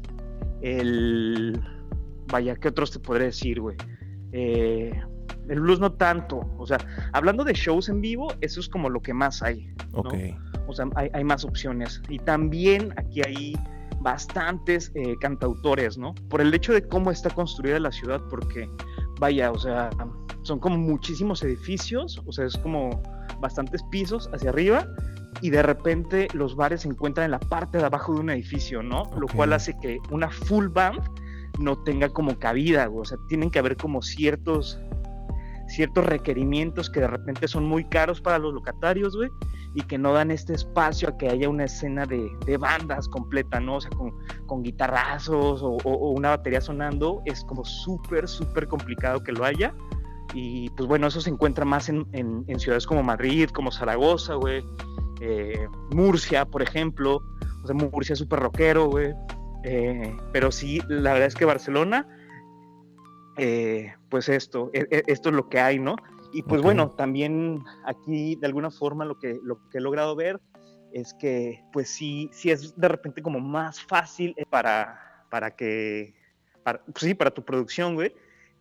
el... 0.63 1.61
Vaya, 2.29 2.57
¿qué 2.57 2.69
otros 2.69 2.93
te 2.93 3.01
podré 3.01 3.25
decir, 3.27 3.61
güey? 3.61 3.77
Eh, 4.31 4.99
el 5.49 5.61
blues 5.61 5.81
no 5.81 5.93
tanto. 5.93 6.41
O 6.59 6.67
sea, 6.67 6.79
hablando 7.13 7.45
de 7.45 7.53
shows 7.53 7.89
en 7.89 8.01
vivo, 8.01 8.33
eso 8.41 8.61
es 8.61 8.69
como 8.69 8.89
lo 8.89 9.01
que 9.01 9.15
más 9.15 9.43
hay. 9.43 9.73
Ok. 9.93 10.15
O 10.67 10.73
sea, 10.73 10.87
hay, 10.95 11.25
más 11.25 11.45
opciones. 11.45 12.01
Y 12.09 12.19
también 12.19 12.95
aquí 12.97 13.21
hay 13.23 13.57
bastantes 14.01 14.91
eh, 14.95 15.17
cantautores, 15.21 15.99
¿no? 15.99 16.15
Por 16.29 16.41
el 16.41 16.53
hecho 16.55 16.73
de 16.73 16.87
cómo 16.87 17.11
está 17.11 17.31
construida 17.31 17.79
la 17.79 17.93
ciudad, 17.93 18.21
porque, 18.31 18.69
vaya, 19.21 19.51
o 19.51 19.59
sea, 19.59 19.91
son 20.43 20.59
como 20.59 20.77
muchísimos 20.79 21.43
edificios, 21.43 22.21
o 22.27 22.33
sea, 22.33 22.47
es 22.47 22.57
como 22.59 23.03
bastantes 23.41 23.83
pisos 23.91 24.29
hacia 24.33 24.51
arriba, 24.51 24.87
y 25.41 25.51
de 25.51 25.63
repente 25.63 26.29
los 26.35 26.57
bares 26.57 26.83
se 26.83 26.89
encuentran 26.89 27.27
en 27.27 27.31
la 27.33 27.41
parte 27.41 27.79
de 27.79 27.85
abajo 27.85 28.15
de 28.15 28.21
un 28.21 28.31
edificio, 28.31 28.83
¿no? 28.83 29.11
Lo 29.19 29.27
cual 29.29 29.53
hace 29.53 29.75
que 29.81 29.99
una 30.11 30.31
full 30.31 30.69
band 30.69 31.01
no 31.59 31.77
tenga 31.83 32.09
como 32.09 32.39
cabida, 32.39 32.89
o 32.89 33.05
sea, 33.05 33.19
tienen 33.29 33.51
que 33.51 33.59
haber 33.59 33.77
como 33.77 34.03
ciertos 34.03 34.79
ciertos 35.73 36.05
requerimientos 36.05 36.91
que 36.91 37.01
de 37.01 37.09
repente 37.09 37.49
son 37.49 37.65
muy 37.65 37.85
caros 37.85 38.21
para 38.21 38.39
los 38.39 38.53
locatarios, 38.53 39.17
güey, 39.17 39.31
y 39.75 39.83
que 39.83 39.97
no 39.99 40.13
dan 40.13 40.31
este 40.31 40.55
espacio 40.55 41.09
a 41.09 41.17
que 41.17 41.29
haya 41.29 41.49
una 41.49 41.65
escena 41.65 42.05
de, 42.07 42.57
bandas 42.59 43.09
completa, 43.09 43.59
¿no? 43.59 43.77
O 43.77 43.81
sea, 43.81 43.91
con, 44.47 44.63
guitarrazos 44.63 45.63
o, 45.63 45.79
una 46.11 46.31
batería 46.31 46.61
sonando, 46.61 47.23
es 47.25 47.43
como 47.45 47.65
súper, 47.65 48.29
súper 48.29 48.69
complicado 48.69 49.23
que 49.23 49.33
lo 49.33 49.45
haya. 49.45 49.75
Y 50.35 50.71
pues 50.71 50.89
bueno, 50.89 51.07
eso 51.07 51.21
se 51.21 51.31
encuentra 51.31 51.65
más 51.65 51.89
en, 51.89 52.07
ciudades 52.59 52.87
como 52.87 53.03
Madrid, 53.03 53.49
como 53.49 53.73
Zaragoza, 53.73 54.35
güey, 54.35 54.65
eh, 55.21 55.67
Murcia, 55.91 56.45
por 56.45 56.63
ejemplo. 56.63 57.23
O 57.63 57.67
sea, 57.67 57.75
Murcia 57.75 58.13
es 58.13 58.19
súper 58.19 58.41
rockero, 58.41 58.87
güey. 58.87 59.15
Eh, 59.65 60.15
pero 60.33 60.53
sí, 60.53 60.81
la 60.89 61.13
verdad 61.13 61.29
es 61.29 61.35
que 61.35 61.45
Barcelona, 61.45 62.07
eh, 63.37 63.95
pues 64.09 64.29
esto, 64.29 64.71
e, 64.73 64.87
e, 64.91 65.03
esto 65.07 65.31
es 65.31 65.35
lo 65.35 65.49
que 65.49 65.61
hay, 65.61 65.79
¿no? 65.79 65.97
Y 66.33 66.43
pues 66.43 66.63
bueno, 66.63 66.91
también 66.91 67.63
aquí 67.85 68.37
de 68.37 68.47
alguna 68.47 68.71
forma 68.71 69.05
lo 69.05 69.19
que, 69.19 69.39
lo 69.43 69.69
que 69.69 69.79
he 69.79 69.81
logrado 69.81 70.17
ver 70.17 70.41
es 70.93 71.13
que 71.15 71.63
pues 71.73 71.91
sí, 71.91 72.31
sí 72.33 72.51
es 72.51 72.75
de 72.79 72.89
repente 72.89 73.23
como 73.23 73.39
más 73.41 73.83
fácil 73.83 74.35
para, 74.49 75.27
para 75.31 75.55
que, 75.55 76.15
para, 76.63 76.83
pues 76.85 77.01
sí, 77.01 77.15
para 77.15 77.31
tu 77.31 77.45
producción, 77.45 77.95
güey. 77.95 78.15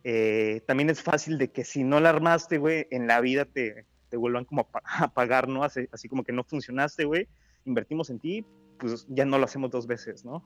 Eh, 0.04 0.62
también 0.66 0.90
es 0.90 1.00
fácil 1.00 1.38
de 1.38 1.48
que 1.48 1.64
si 1.64 1.84
no 1.84 2.00
la 2.00 2.10
armaste, 2.10 2.58
güey, 2.58 2.88
en 2.90 3.06
la 3.06 3.20
vida 3.20 3.44
te, 3.44 3.86
te 4.08 4.16
vuelvan 4.16 4.44
como 4.44 4.68
a, 4.72 5.08
pagar, 5.14 5.48
¿no? 5.48 5.64
Así, 5.64 5.88
así 5.92 6.08
como 6.08 6.24
que 6.24 6.32
no 6.32 6.44
funcionaste, 6.44 7.04
güey, 7.04 7.28
invertimos 7.64 8.10
en 8.10 8.18
ti, 8.18 8.44
pues 8.78 9.06
ya 9.08 9.24
no 9.24 9.38
lo 9.38 9.44
hacemos 9.44 9.70
dos 9.70 9.86
veces, 9.86 10.24
¿no? 10.24 10.44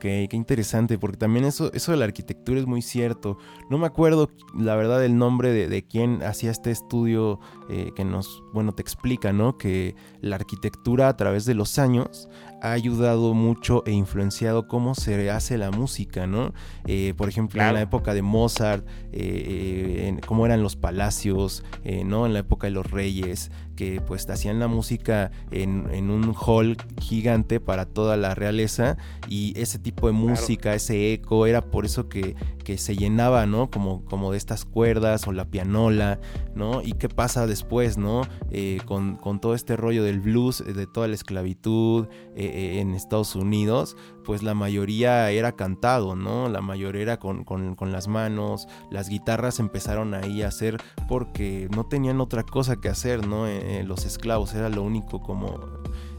Ok, 0.00 0.06
qué 0.30 0.30
interesante, 0.32 0.98
porque 0.98 1.18
también 1.18 1.44
eso, 1.44 1.70
eso 1.74 1.92
de 1.92 1.98
la 1.98 2.06
arquitectura 2.06 2.58
es 2.58 2.66
muy 2.66 2.80
cierto. 2.80 3.36
No 3.68 3.76
me 3.76 3.84
acuerdo, 3.86 4.30
la 4.58 4.74
verdad, 4.74 5.04
el 5.04 5.18
nombre 5.18 5.52
de, 5.52 5.68
de 5.68 5.86
quién 5.86 6.22
hacía 6.22 6.50
este 6.50 6.70
estudio 6.70 7.38
eh, 7.70 7.92
que 7.94 8.04
nos, 8.04 8.42
bueno, 8.52 8.72
te 8.72 8.82
explica, 8.82 9.32
¿no? 9.32 9.56
Que 9.56 9.94
la 10.20 10.36
arquitectura 10.36 11.08
a 11.08 11.16
través 11.16 11.44
de 11.44 11.54
los 11.54 11.78
años 11.78 12.28
ha 12.62 12.72
ayudado 12.72 13.32
mucho 13.32 13.84
e 13.86 13.92
influenciado 13.92 14.66
cómo 14.66 14.94
se 14.94 15.30
hace 15.30 15.56
la 15.56 15.70
música, 15.70 16.26
¿no? 16.26 16.52
Eh, 16.86 17.14
por 17.16 17.28
ejemplo, 17.28 17.62
en 17.62 17.72
la 17.72 17.80
época 17.80 18.12
de 18.12 18.22
Mozart, 18.22 18.84
eh, 19.12 20.18
cómo 20.26 20.46
eran 20.46 20.62
los 20.62 20.74
palacios, 20.74 21.64
¿no? 22.04 22.26
En 22.26 22.32
la 22.32 22.40
época 22.40 22.66
de 22.66 22.72
los 22.72 22.90
reyes, 22.90 23.50
que 23.80 24.02
pues 24.02 24.28
hacían 24.28 24.58
la 24.58 24.68
música 24.68 25.30
en, 25.50 26.10
un 26.10 26.34
hall 26.34 26.76
gigante 27.00 27.60
para 27.60 27.86
toda 27.86 28.18
la 28.18 28.34
realeza 28.34 28.98
y 29.26 29.58
ese 29.58 29.78
tipo 29.78 30.06
de 30.06 30.12
música, 30.12 30.74
ese 30.74 31.14
eco, 31.14 31.46
era 31.46 31.62
por 31.62 31.86
eso 31.86 32.06
que, 32.08 32.34
se 32.78 32.96
llenaba, 32.96 33.46
¿no? 33.46 33.70
Como, 33.70 34.04
como 34.04 34.32
de 34.32 34.38
estas 34.38 34.64
cuerdas 34.64 35.26
o 35.26 35.32
la 35.32 35.46
pianola, 35.46 36.20
¿no? 36.54 36.82
¿Y 36.82 36.92
qué 36.92 37.08
pasa 37.08 37.46
después, 37.46 37.98
¿no? 37.98 38.22
Eh, 38.50 38.80
con, 38.86 39.16
con, 39.16 39.40
todo 39.40 39.54
este 39.54 39.76
rollo 39.76 40.04
del 40.04 40.20
blues, 40.20 40.64
de 40.64 40.86
toda 40.86 41.08
la 41.08 41.14
esclavitud 41.14 42.08
eh, 42.36 42.78
en 42.80 42.94
Estados 42.94 43.34
Unidos, 43.34 43.96
pues 44.24 44.42
la 44.42 44.54
mayoría 44.54 45.30
era 45.30 45.52
cantado, 45.52 46.14
¿no? 46.14 46.48
La 46.48 46.60
mayoría 46.60 47.02
era 47.02 47.16
con, 47.18 47.44
las 47.80 48.08
manos, 48.08 48.68
las 48.90 49.08
guitarras 49.08 49.58
empezaron 49.58 50.14
ahí 50.14 50.42
a 50.42 50.48
hacer 50.48 50.76
porque 51.08 51.68
no 51.74 51.86
tenían 51.86 52.20
otra 52.20 52.44
cosa 52.44 52.76
que 52.76 52.88
hacer, 52.88 53.26
¿no? 53.26 53.46
Eh, 53.46 53.80
eh, 53.80 53.84
los 53.84 54.04
esclavos 54.04 54.54
era 54.54 54.68
lo 54.68 54.82
único 54.82 55.20
como 55.20 55.58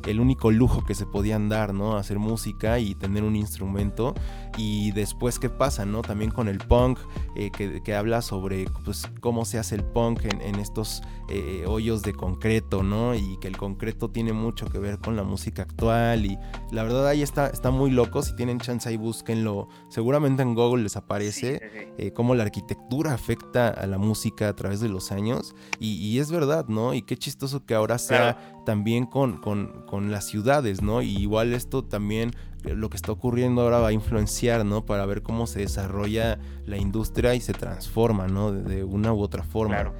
el 0.06 0.20
único 0.20 0.52
lujo 0.52 0.84
que 0.84 0.96
se 0.96 1.06
podían 1.06 1.50
dar, 1.50 1.74
¿no? 1.74 1.98
Hacer 1.98 2.20
música 2.20 2.80
y 2.80 2.96
tener 2.96 3.24
un 3.24 3.36
instrumento. 3.36 4.14
Y 4.58 4.92
después, 4.92 5.40
¿qué 5.40 5.50
pasa, 5.50 5.86
no? 5.86 6.02
También 6.02 6.32
con 6.32 6.48
el 6.48 6.58
punk, 6.58 7.00
eh, 7.36 7.52
que, 7.52 7.96
habla 7.96 8.22
sobre 8.22 8.66
pues, 8.86 9.10
cómo 9.20 9.46
se 9.46 9.60
hace 9.60 9.76
el 9.76 9.84
punk 9.84 10.26
en, 10.26 10.56
estos 10.56 11.02
eh, 11.30 11.66
hoyos 11.68 12.02
de 12.02 12.14
concreto, 12.14 12.84
¿no? 12.84 13.16
Y 13.16 13.38
que 13.38 13.48
el 13.48 13.58
concreto 13.58 14.10
tiene 14.10 14.34
mucho 14.34 14.66
que 14.68 14.80
ver 14.80 15.00
con 15.00 15.16
la 15.16 15.24
música 15.24 15.64
actual. 15.64 16.26
Y 16.26 16.38
la 16.72 16.84
verdad, 16.84 17.08
ahí 17.08 17.22
está, 17.22 17.48
está 17.48 17.72
muy 17.72 17.92
loco. 17.92 18.22
Si 18.24 18.36
tienen 18.36 18.60
chance 18.60 18.88
ahí, 18.88 18.98
búsquenlo. 18.98 19.70
Seguramente 19.90 20.42
en 20.42 20.56
Google 20.56 20.84
les 20.84 20.98
aparece 20.98 21.94
eh, 21.98 22.12
cómo 22.14 22.36
la 22.36 22.44
arquitectura 22.44 23.14
afecta 23.14 23.70
a 23.70 23.88
la 23.88 23.98
música 23.98 24.50
a 24.50 24.56
través 24.56 24.80
de 24.80 24.90
los 24.90 25.12
años. 25.12 25.56
Y, 25.80 26.20
es 26.20 26.32
verdad, 26.32 26.66
¿no? 26.68 26.94
Y 26.94 27.02
qué 27.02 27.18
chistoso 27.18 27.66
que 27.66 27.74
ahora 27.74 27.98
sea 27.98 28.61
también 28.66 29.06
con, 29.06 29.38
con, 29.38 29.86
con, 29.88 30.12
las 30.12 30.26
ciudades, 30.26 30.82
¿no? 30.82 31.02
Y 31.02 31.18
igual 31.18 31.54
esto 31.54 31.84
también, 31.84 32.32
eh, 32.64 32.74
lo 32.76 32.90
que 32.90 32.98
está 32.98 33.12
ocurriendo 33.12 33.62
ahora 33.62 33.80
va 33.80 33.90
a 33.90 33.94
influenciar, 33.94 34.66
¿no? 34.66 34.86
Para 34.86 35.06
ver 35.06 35.22
cómo 35.22 35.48
se 35.48 35.60
desarrolla 35.60 36.40
la 36.66 36.78
industria 36.78 37.36
y 37.36 37.42
se 37.42 37.54
transforma, 37.54 38.28
¿no? 38.28 38.52
De, 38.52 38.84
una 38.84 39.14
u 39.14 39.20
otra 39.22 39.44
forma. 39.44 39.76
Claro. 39.76 39.94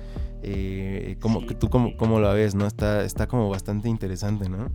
Eh, 0.44 1.18
como, 1.20 1.46
¿Tú 1.46 1.70
cómo, 1.70 1.96
cómo 1.98 2.20
lo 2.20 2.34
ves, 2.34 2.56
no? 2.56 2.66
Está, 2.66 3.04
está 3.04 3.28
como 3.28 3.50
bastante 3.50 3.90
interesante, 3.90 4.50
¿no? 4.50 4.72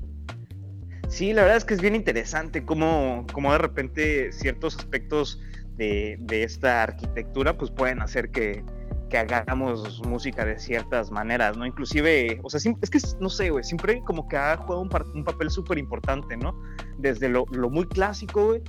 Sí, 1.09 1.33
la 1.33 1.43
verdad 1.43 1.59
es 1.59 1.65
que 1.65 1.75
es 1.75 1.81
bien 1.81 1.95
interesante 1.95 2.65
cómo, 2.65 3.27
cómo 3.33 3.53
de 3.53 3.59
repente 3.59 4.33
ciertos 4.33 4.77
aspectos 4.77 5.41
de, 5.77 6.17
de 6.21 6.43
esta 6.43 6.83
arquitectura 6.83 7.57
pues 7.57 7.71
pueden 7.71 8.03
hacer 8.03 8.31
que, 8.31 8.65
que 9.09 9.19
hagamos 9.19 10.03
música 10.07 10.45
de 10.45 10.59
ciertas 10.59 11.11
maneras, 11.11 11.57
¿no? 11.57 11.67
Inclusive, 11.67 12.41
o 12.43 12.51
sea, 12.51 12.59
es 12.81 12.91
que, 12.91 12.99
no 13.21 13.29
sé, 13.29 13.51
güey, 13.51 13.65
siempre 13.65 14.03
como 14.05 14.29
que 14.29 14.37
ha 14.37 14.57
jugado 14.57 14.81
un, 14.81 15.25
papel 15.25 15.51
súper 15.51 15.79
importante, 15.79 16.37
¿no? 16.37 16.59
Desde 16.99 17.29
lo, 17.29 17.47
muy 17.47 17.87
clásico, 17.87 18.47
güey, 18.47 18.63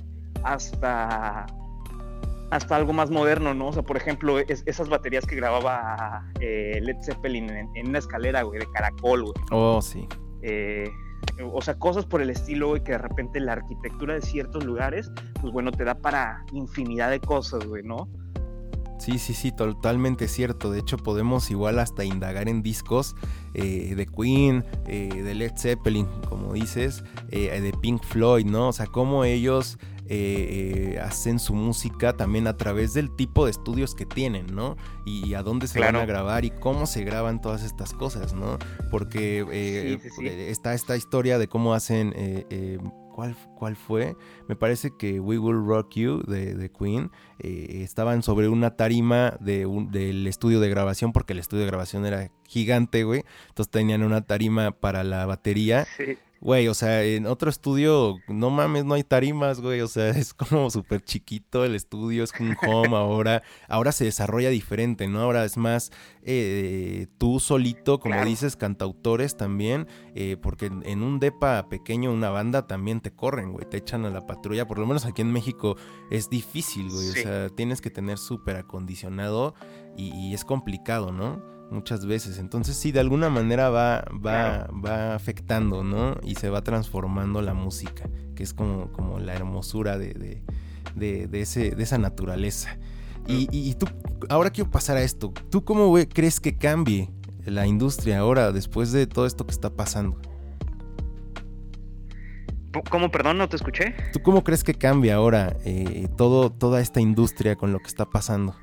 hasta, 0.44 1.46
hasta 2.50 2.76
algo 2.76 2.92
más 2.92 3.10
moderno, 3.10 3.54
¿no? 3.54 3.68
O 3.68 3.72
sea, 3.72 3.82
por 3.82 3.96
ejemplo, 3.96 4.38
esas 4.38 4.88
baterías 4.88 5.26
que 5.26 5.36
grababa 5.36 6.30
eh, 6.40 6.78
Led 6.82 6.96
Zeppelin 7.02 7.50
en, 7.50 7.88
una 7.88 7.98
escalera, 7.98 8.42
güey, 8.42 8.60
de 8.60 8.70
caracol, 8.70 9.24
güey. 9.24 9.34
Oh, 9.50 9.82
sí. 9.82 10.06
Eh, 10.42 10.88
o 11.52 11.60
sea, 11.60 11.78
cosas 11.78 12.06
por 12.06 12.22
el 12.22 12.30
estilo, 12.30 12.68
güey, 12.68 12.82
que 12.82 12.92
de 12.92 12.98
repente 12.98 13.40
la 13.40 13.52
arquitectura 13.52 14.14
de 14.14 14.22
ciertos 14.22 14.64
lugares, 14.64 15.10
pues 15.40 15.52
bueno, 15.52 15.72
te 15.72 15.84
da 15.84 15.94
para 15.96 16.44
infinidad 16.52 17.10
de 17.10 17.20
cosas, 17.20 17.64
güey, 17.66 17.82
¿no? 17.82 18.08
Sí, 18.98 19.18
sí, 19.18 19.32
sí, 19.32 19.52
totalmente 19.52 20.26
cierto. 20.28 20.70
De 20.70 20.80
hecho, 20.80 20.96
podemos 20.96 21.50
igual 21.50 21.78
hasta 21.78 22.04
indagar 22.04 22.48
en 22.48 22.62
discos 22.62 23.14
eh, 23.54 23.94
de 23.94 24.06
Queen, 24.06 24.64
eh, 24.86 25.22
de 25.22 25.34
Led 25.34 25.52
Zeppelin, 25.56 26.06
como 26.28 26.52
dices, 26.52 27.04
eh, 27.30 27.60
de 27.60 27.72
Pink 27.72 28.02
Floyd, 28.04 28.44
¿no? 28.44 28.68
O 28.68 28.72
sea, 28.72 28.86
cómo 28.86 29.24
ellos 29.24 29.78
hacen 31.02 31.38
su 31.38 31.52
música 31.52 32.14
también 32.14 32.46
a 32.46 32.56
través 32.56 32.94
del 32.94 33.14
tipo 33.14 33.44
de 33.44 33.50
estudios 33.50 33.94
que 33.94 34.06
tienen, 34.06 34.46
¿no? 34.54 34.78
Y, 35.04 35.34
a 35.34 35.42
dónde 35.42 35.68
se 35.68 35.80
van 35.80 35.96
a 35.96 36.06
grabar 36.06 36.46
y 36.46 36.50
cómo 36.50 36.86
se 36.86 37.04
graban 37.04 37.42
todas 37.42 37.62
estas 37.62 37.92
cosas, 37.92 38.32
¿no? 38.32 38.56
Porque 38.90 39.98
está 40.48 40.72
esta 40.72 40.96
historia 40.96 41.38
de 41.38 41.46
cómo 41.46 41.74
hacen 41.74 42.14
¿Cuál, 43.56 43.74
fue? 43.74 44.16
Me 44.46 44.54
parece 44.54 44.92
que 44.96 45.18
We 45.18 45.38
Will 45.38 45.66
Rock 45.66 45.94
You 45.94 46.22
de, 46.22 46.70
Queen 46.70 47.10
eh, 47.40 47.80
estaban 47.82 48.22
sobre 48.22 48.48
una 48.48 48.76
tarima 48.76 49.36
de 49.40 49.66
del 49.90 50.28
estudio 50.28 50.60
de 50.60 50.68
grabación, 50.68 51.12
porque 51.12 51.32
el 51.32 51.40
estudio 51.40 51.64
de 51.64 51.66
grabación 51.66 52.06
era 52.06 52.30
gigante, 52.46 53.02
güey. 53.02 53.24
Entonces 53.48 53.72
tenían 53.72 54.04
una 54.04 54.20
tarima 54.20 54.70
para 54.70 55.02
la 55.02 55.26
batería. 55.26 55.84
Sí. 55.96 56.16
Güey, 56.40 56.68
o 56.68 56.74
sea, 56.74 57.02
en 57.02 57.26
otro 57.26 57.50
estudio, 57.50 58.16
no 58.28 58.50
mames, 58.50 58.84
no 58.84 58.94
hay 58.94 59.02
tarimas, 59.02 59.60
güey. 59.60 59.80
O 59.80 59.88
sea, 59.88 60.10
es 60.10 60.34
como 60.34 60.70
súper 60.70 61.02
chiquito 61.02 61.64
el 61.64 61.74
estudio, 61.74 62.22
es 62.24 62.32
un 62.38 62.56
home 62.66 62.96
ahora. 62.96 63.42
Ahora 63.68 63.90
se 63.90 64.04
desarrolla 64.04 64.48
diferente, 64.50 65.08
¿no? 65.08 65.20
Ahora 65.20 65.44
es 65.44 65.56
más 65.56 65.90
eh, 66.22 67.08
tú 67.18 67.40
solito, 67.40 67.98
como 67.98 68.24
dices, 68.24 68.56
cantautores 68.56 69.36
también. 69.36 69.88
Eh, 70.14 70.36
porque 70.40 70.66
en, 70.66 71.02
un 71.02 71.18
depa 71.18 71.68
pequeño, 71.68 72.12
una 72.12 72.30
banda 72.30 72.66
también 72.68 73.00
te 73.00 73.10
corren, 73.10 73.52
güey. 73.52 73.68
Te 73.68 73.78
echan 73.78 74.04
a 74.04 74.10
la 74.10 74.26
patrulla. 74.26 74.66
Por 74.68 74.78
lo 74.78 74.86
menos 74.86 75.06
aquí 75.06 75.22
en 75.22 75.32
México 75.32 75.76
es 76.10 76.30
difícil, 76.30 76.88
güey. 76.88 77.10
O 77.10 77.14
sea, 77.14 77.48
tienes 77.48 77.80
que 77.80 77.90
tener 77.90 78.18
súper 78.18 78.56
acondicionado 78.56 79.54
y 79.96 80.32
es 80.32 80.44
complicado, 80.44 81.10
¿no? 81.10 81.57
Muchas 81.70 82.06
veces. 82.06 82.38
Entonces 82.38 82.76
sí, 82.76 82.92
de 82.92 83.00
alguna 83.00 83.30
manera 83.30 83.70
va, 83.70 84.04
va, 84.12 84.68
va 84.84 85.14
afectando, 85.14 85.84
¿no? 85.84 86.16
Y 86.22 86.34
se 86.34 86.50
va 86.50 86.62
transformando 86.62 87.42
la 87.42 87.54
música, 87.54 88.08
que 88.34 88.42
es 88.42 88.54
como, 88.54 88.92
como 88.92 89.18
la 89.18 89.34
hermosura 89.34 89.98
de, 89.98 90.42
de, 90.94 91.40
ese, 91.40 91.70
de 91.70 91.82
esa 91.82 91.98
naturaleza. 91.98 92.78
Y, 93.26 93.74
tú, 93.74 93.86
ahora 94.30 94.48
quiero 94.48 94.70
pasar 94.70 94.96
a 94.96 95.02
esto. 95.02 95.34
¿Tú 95.50 95.62
cómo 95.62 95.94
crees 96.08 96.40
que 96.40 96.56
cambie 96.56 97.10
la 97.44 97.66
industria 97.66 98.20
ahora, 98.20 98.52
después 98.52 98.90
de 98.90 99.06
todo 99.06 99.26
esto 99.26 99.46
que 99.46 99.52
está 99.52 99.68
pasando? 99.68 100.18
¿Cómo, 102.90 103.10
perdón, 103.10 103.38
no 103.38 103.48
te 103.48 103.56
escuché? 103.56 103.94
¿Tú 104.12 104.22
cómo 104.22 104.44
crees 104.44 104.64
que 104.64 104.74
cambie 104.74 105.12
ahora 105.12 105.56
eh, 105.64 106.08
todo, 106.16 106.50
toda 106.50 106.80
esta 106.80 107.00
industria 107.00 107.56
con 107.56 107.72
lo 107.72 107.80
que 107.80 107.88
está 107.88 108.06
pasando? 108.06 108.54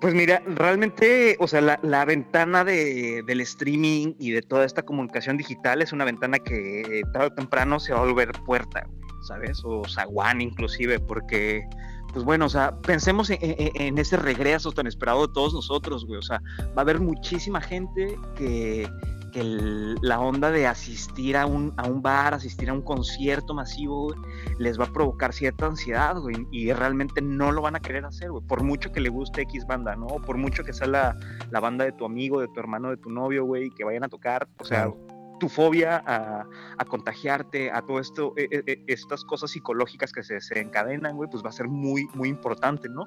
Pues 0.00 0.12
mira, 0.14 0.42
realmente, 0.46 1.36
o 1.40 1.48
sea, 1.48 1.60
la, 1.60 2.04
ventana 2.04 2.64
de, 2.64 3.22
del 3.26 3.40
streaming 3.40 4.14
y 4.18 4.30
de 4.30 4.42
toda 4.42 4.64
esta 4.64 4.82
comunicación 4.82 5.38
digital 5.38 5.80
es 5.80 5.92
una 5.92 6.04
ventana 6.04 6.38
que 6.38 7.02
tarde 7.12 7.28
o 7.28 7.32
temprano 7.32 7.80
se 7.80 7.94
va 7.94 8.00
a 8.00 8.04
volver 8.04 8.32
puerta, 8.44 8.86
¿sabes? 9.26 9.62
O 9.64 9.82
zaguán 9.88 10.42
inclusive, 10.42 11.00
porque 11.00 11.66
pues 12.16 12.24
bueno, 12.24 12.46
o 12.46 12.48
sea, 12.48 12.74
pensemos 12.80 13.28
en, 13.28 13.98
ese 13.98 14.16
regreso 14.16 14.72
tan 14.72 14.86
esperado 14.86 15.26
de 15.26 15.32
todos 15.34 15.52
nosotros, 15.52 16.06
güey. 16.06 16.18
O 16.18 16.22
sea, 16.22 16.40
va 16.68 16.78
a 16.78 16.80
haber 16.80 16.98
muchísima 16.98 17.60
gente 17.60 18.18
que, 18.36 18.88
la 19.44 20.20
onda 20.20 20.50
de 20.50 20.66
asistir 20.66 21.36
a 21.36 21.46
un, 21.46 21.72
a 21.76 21.86
un 21.86 22.02
bar, 22.02 22.34
asistir 22.34 22.70
a 22.70 22.72
un 22.72 22.82
concierto 22.82 23.54
masivo, 23.54 24.14
les 24.58 24.78
va 24.78 24.84
a 24.84 24.92
provocar 24.92 25.32
cierta 25.32 25.66
ansiedad, 25.66 26.16
güey. 26.18 26.46
Y 26.50 26.72
realmente 26.72 27.20
no 27.20 27.52
lo 27.52 27.62
van 27.62 27.76
a 27.76 27.80
querer 27.80 28.04
hacer, 28.04 28.30
güey. 28.30 28.44
Por 28.46 28.62
mucho 28.62 28.92
que 28.92 29.00
le 29.00 29.08
guste 29.08 29.42
X 29.42 29.66
banda, 29.66 29.96
¿no? 29.96 30.06
Por 30.06 30.36
mucho 30.36 30.64
que 30.64 30.72
sea 30.72 30.86
la, 30.86 31.18
la 31.50 31.60
banda 31.60 31.84
de 31.84 31.92
tu 31.92 32.04
amigo, 32.04 32.40
de 32.40 32.48
tu 32.48 32.60
hermano, 32.60 32.90
de 32.90 32.96
tu 32.96 33.10
novio, 33.10 33.44
güey, 33.44 33.70
que 33.70 33.84
vayan 33.84 34.04
a 34.04 34.08
tocar. 34.08 34.48
O 34.58 34.64
sea, 34.64 34.90
tu 35.38 35.48
fobia 35.48 36.02
a, 36.06 36.84
contagiarte, 36.86 37.70
a 37.70 37.82
todo 37.82 38.00
esto, 38.00 38.32
e, 38.36 38.48
e, 38.50 38.62
e, 38.66 38.84
estas 38.86 39.24
cosas 39.24 39.50
psicológicas 39.50 40.12
que 40.12 40.22
se, 40.22 40.40
se 40.40 40.60
encadenan, 40.60 41.16
güey, 41.16 41.28
pues 41.30 41.44
va 41.44 41.50
a 41.50 41.52
ser 41.52 41.68
muy, 41.68 42.06
muy 42.14 42.28
importante, 42.28 42.88
¿no? 42.88 43.04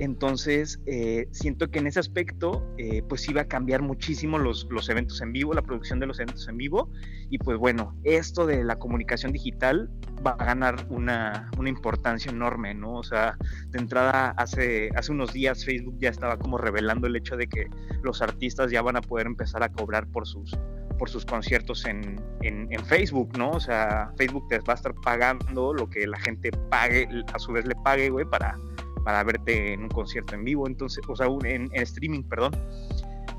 Entonces, 0.00 0.80
eh, 0.86 1.28
siento 1.30 1.70
que 1.70 1.78
en 1.78 1.86
ese 1.86 2.00
aspecto, 2.00 2.66
eh, 2.78 3.02
pues 3.06 3.28
iba 3.28 3.42
a 3.42 3.44
cambiar 3.44 3.82
muchísimo 3.82 4.38
los, 4.38 4.66
los, 4.70 4.88
eventos 4.88 5.20
en 5.20 5.30
vivo, 5.30 5.52
la 5.52 5.60
producción 5.60 6.00
de 6.00 6.06
los 6.06 6.18
eventos 6.18 6.48
en 6.48 6.56
vivo. 6.56 6.90
Y 7.28 7.36
pues 7.36 7.58
bueno, 7.58 7.94
esto 8.04 8.46
de 8.46 8.64
la 8.64 8.78
comunicación 8.78 9.30
digital 9.30 9.90
va 10.26 10.30
a 10.38 10.44
ganar 10.46 10.86
una, 10.88 11.50
una 11.58 11.68
importancia 11.68 12.32
enorme, 12.32 12.72
¿no? 12.72 12.94
O 12.94 13.02
sea, 13.02 13.36
de 13.68 13.78
entrada, 13.78 14.30
hace, 14.38 14.88
hace 14.96 15.12
unos 15.12 15.34
días 15.34 15.66
Facebook 15.66 15.98
ya 16.00 16.08
estaba 16.08 16.38
como 16.38 16.56
revelando 16.56 17.06
el 17.06 17.16
hecho 17.16 17.36
de 17.36 17.46
que 17.46 17.68
los 18.02 18.22
artistas 18.22 18.70
ya 18.70 18.80
van 18.80 18.96
a 18.96 19.02
poder 19.02 19.26
empezar 19.26 19.62
a 19.62 19.68
cobrar 19.68 20.06
por 20.06 20.26
sus, 20.26 20.58
por 20.98 21.10
sus 21.10 21.26
conciertos 21.26 21.84
en, 21.84 22.18
en, 22.40 22.84
Facebook, 22.86 23.36
¿no? 23.36 23.50
O 23.50 23.60
sea, 23.60 24.12
Facebook 24.16 24.48
te 24.48 24.58
va 24.60 24.72
a 24.72 24.76
estar 24.76 24.94
pagando 25.04 25.74
lo 25.74 25.90
que 25.90 26.06
la 26.06 26.18
gente 26.18 26.50
pague, 26.70 27.06
a 27.34 27.38
su 27.38 27.52
vez 27.52 27.66
le 27.66 27.74
pague, 27.84 28.08
güey, 28.08 28.24
para, 28.24 28.56
para 29.04 29.22
verte 29.24 29.72
en 29.72 29.84
un 29.84 29.88
concierto 29.88 30.34
en 30.34 30.44
vivo, 30.44 30.66
entonces, 30.66 31.02
o 31.08 31.16
sea, 31.16 31.26
en, 31.44 31.70
streaming, 31.72 32.22
perdón. 32.22 32.52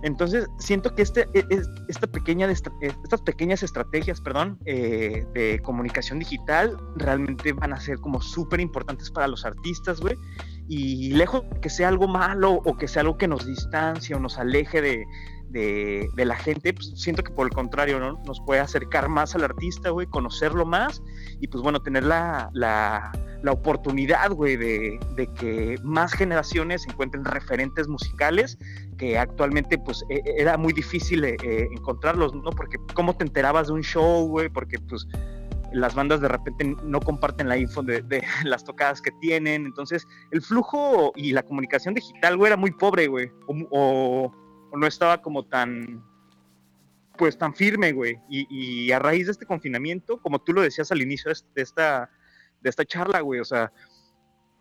Entonces, 0.04 0.48
siento 0.58 0.96
que 0.96 1.04
este, 1.04 1.28
e, 1.34 1.46
esta 1.88 2.08
pequeña, 2.08 2.50
estas 2.50 3.22
pequeñas 3.24 3.62
estrategias, 3.62 4.20
perdón, 4.20 4.58
eh, 4.66 5.26
de 5.34 5.60
comunicación 5.64 6.20
digital 6.20 6.76
realmente 6.96 7.54
van 7.54 7.74
a 7.74 7.80
ser 7.80 8.00
como 8.00 8.20
súper 8.20 8.60
importantes 8.62 9.12
para 9.12 9.28
los 9.28 9.46
artistas, 9.46 10.02
güey. 10.02 10.16
Y 10.68 11.14
lejos 11.14 11.44
que 11.62 11.70
sea 11.70 11.90
algo 11.90 12.08
malo 12.08 12.54
o 12.54 12.78
que 12.78 12.88
sea 12.88 13.02
algo 13.02 13.18
que 13.18 13.28
nos 13.28 13.46
distancie 13.46 14.16
o 14.16 14.20
nos 14.20 14.40
aleje 14.40 14.82
de, 14.82 15.06
de, 15.52 16.10
la 16.16 16.36
gente, 16.36 16.74
pues 16.74 16.92
siento 16.96 17.24
que 17.24 17.32
por 17.32 17.48
el 17.48 17.54
contrario, 17.54 18.00
¿no? 18.00 18.22
Nos 18.26 18.40
puede 18.42 18.62
acercar 18.62 19.10
más 19.10 19.36
al 19.36 19.44
artista, 19.44 19.90
güey, 19.90 20.08
conocerlo 20.08 20.66
más 20.66 21.02
y 21.40 21.48
pues 21.48 21.62
bueno, 21.62 21.82
tener 21.82 22.04
la, 22.04 22.50
la, 22.54 23.12
la 23.44 23.52
oportunidad, 23.52 24.32
güey, 24.32 24.56
de, 24.56 25.00
de, 25.16 25.28
que 25.34 25.78
más 25.84 26.14
generaciones 26.14 26.88
encuentren 26.88 27.26
referentes 27.26 27.88
musicales 27.88 28.58
que 28.98 29.18
actualmente 29.18 29.78
pues 29.78 30.04
e, 30.10 30.16
e, 30.16 30.42
era 30.42 30.58
muy 30.58 30.74
difícil 30.74 31.24
eh, 31.24 31.38
eh, 31.44 31.68
encontrarlos, 31.72 32.34
¿no? 32.34 32.52
Porque 32.52 32.78
cómo 32.94 33.16
te 33.16 33.24
enterabas 33.24 33.68
de 33.68 33.74
un 33.74 33.82
show, 33.82 34.28
güey, 34.28 34.50
porque 34.50 34.80
pues 34.80 35.08
las 35.74 35.96
bandas 35.96 36.20
de 36.22 36.28
repente 36.28 36.76
no 36.84 37.00
comparten 37.00 37.48
la 37.48 37.58
info 37.58 37.82
de, 37.82 38.02
de, 38.02 38.24
las 38.44 38.64
tocadas 38.64 39.02
que 39.02 39.12
tienen. 39.20 39.66
Entonces, 39.66 40.08
el 40.32 40.42
flujo 40.42 41.12
y 41.16 41.32
la 41.32 41.44
comunicación 41.44 41.94
digital, 41.94 42.38
güey, 42.38 42.48
era 42.50 42.58
muy 42.58 42.72
pobre, 42.72 43.08
güey. 43.08 43.32
o, 43.48 44.32
no 44.76 44.88
estaba 44.88 45.22
como 45.22 45.46
tan, 45.46 46.04
pues 47.18 47.38
tan 47.38 47.54
firme, 47.54 47.92
güey. 47.92 48.18
Y, 48.30 48.92
a 48.92 49.00
raíz 49.00 49.28
de 49.28 49.34
este 49.34 49.46
confinamiento, 49.46 50.20
como 50.22 50.40
tú 50.40 50.54
lo 50.54 50.62
decías 50.62 50.92
al 50.92 51.02
inicio 51.02 51.32
de 51.54 51.62
esta, 51.62 52.10
de 52.62 52.70
esta 52.70 52.86
charla, 52.86 53.22
güey, 53.22 53.40
o 53.40 53.46
sea, 53.46 53.72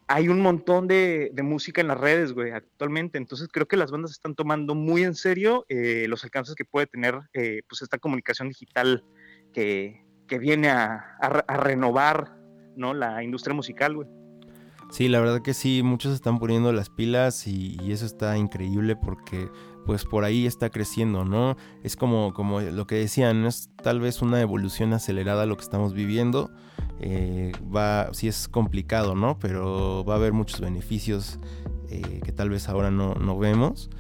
hay 0.09 0.29
un 0.29 0.41
montón 0.41 0.89
de, 0.89 1.33
música 1.43 1.81
en 1.81 1.89
las 1.89 1.99
redes, 1.99 2.33
güey, 2.33 2.51
actualmente. 2.51 3.17
Entonces 3.17 3.49
creo 3.51 3.69
que 3.69 3.77
las 3.77 3.93
bandas 3.93 4.11
están 4.11 4.35
tomando 4.35 4.75
muy 4.75 5.05
en 5.05 5.15
serio 5.15 5.65
eh, 5.69 6.07
los 6.09 6.25
alcances 6.25 6.57
que 6.57 6.65
puede 6.65 6.87
tener, 6.87 7.19
eh, 7.33 7.63
pues, 7.69 7.83
esta 7.83 7.99
comunicación 7.99 8.49
digital 8.49 9.05
que, 9.53 10.05
viene 10.41 10.69
a, 10.69 11.19
renovar, 11.49 12.37
¿no? 12.77 12.95
La 12.95 13.23
industria 13.23 13.55
musical, 13.55 13.97
güey. 13.97 14.09
Sí, 14.91 15.09
la 15.09 15.21
verdad 15.21 15.43
que 15.43 15.55
sí, 15.55 15.83
muchos 15.83 16.13
están 16.15 16.39
poniendo 16.39 16.73
las 16.73 16.89
pilas 16.89 17.47
y 17.47 17.79
eso 17.91 18.07
está 18.07 18.37
increíble 18.37 18.97
porque 18.97 19.49
pues 19.91 20.05
por 20.05 20.23
ahí 20.23 20.47
está 20.47 20.71
creciendo, 20.71 21.25
¿no? 21.25 21.57
Es 21.83 21.97
como, 21.97 22.33
como 22.33 22.61
lo 22.61 22.87
que 22.87 22.95
decían, 22.95 23.45
es 23.45 23.71
tal 23.83 23.99
vez 23.99 24.23
una 24.23 24.41
evolución 24.41 24.93
acelerada 24.93 25.47
lo 25.47 25.57
que 25.57 25.65
estamos 25.65 25.95
viviendo. 25.95 26.49
Eh, 27.01 27.51
va, 27.77 28.09
sí 28.13 28.29
es 28.29 28.47
complicado, 28.47 29.17
¿no? 29.17 29.37
Pero 29.41 30.05
va 30.05 30.15
a 30.15 30.17
haber 30.19 30.33
muchos 30.33 30.61
beneficios 30.61 31.41
eh, 31.89 32.21
que 32.25 32.31
tal 32.31 32.51
vez 32.51 32.69
ahora 32.69 32.93
no, 32.93 33.15
no, 33.15 33.37
vemos. 33.37 33.91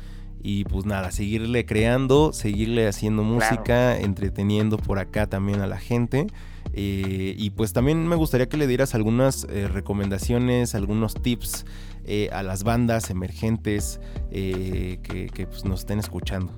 Y 0.40 0.62
pues 0.62 0.86
nada, 0.86 1.10
seguirle 1.10 1.66
creando, 1.66 2.32
seguirle 2.32 2.86
haciendo 2.86 3.24
música, 3.24 3.98
entreteniendo 3.98 4.76
por 4.76 5.00
acá 5.00 5.26
también 5.26 5.60
a 5.60 5.66
la 5.66 5.78
gente. 5.78 6.28
Eh, 6.72 7.34
y 7.36 7.50
pues 7.50 7.72
también 7.72 8.06
me 8.06 8.14
gustaría 8.14 8.48
que 8.48 8.58
le 8.58 8.68
dieras 8.68 8.94
algunas 8.94 9.42
recomendaciones, 9.42 10.76
algunos 10.76 11.14
tips 11.14 11.64
eh, 12.12 12.28
a 12.32 12.42
las 12.42 12.64
bandas 12.64 13.08
emergentes 13.08 14.00
eh, 14.32 14.98
que, 15.04 15.46
pues, 15.46 15.64
nos 15.64 15.80
estén 15.80 16.00
escuchando? 16.00 16.52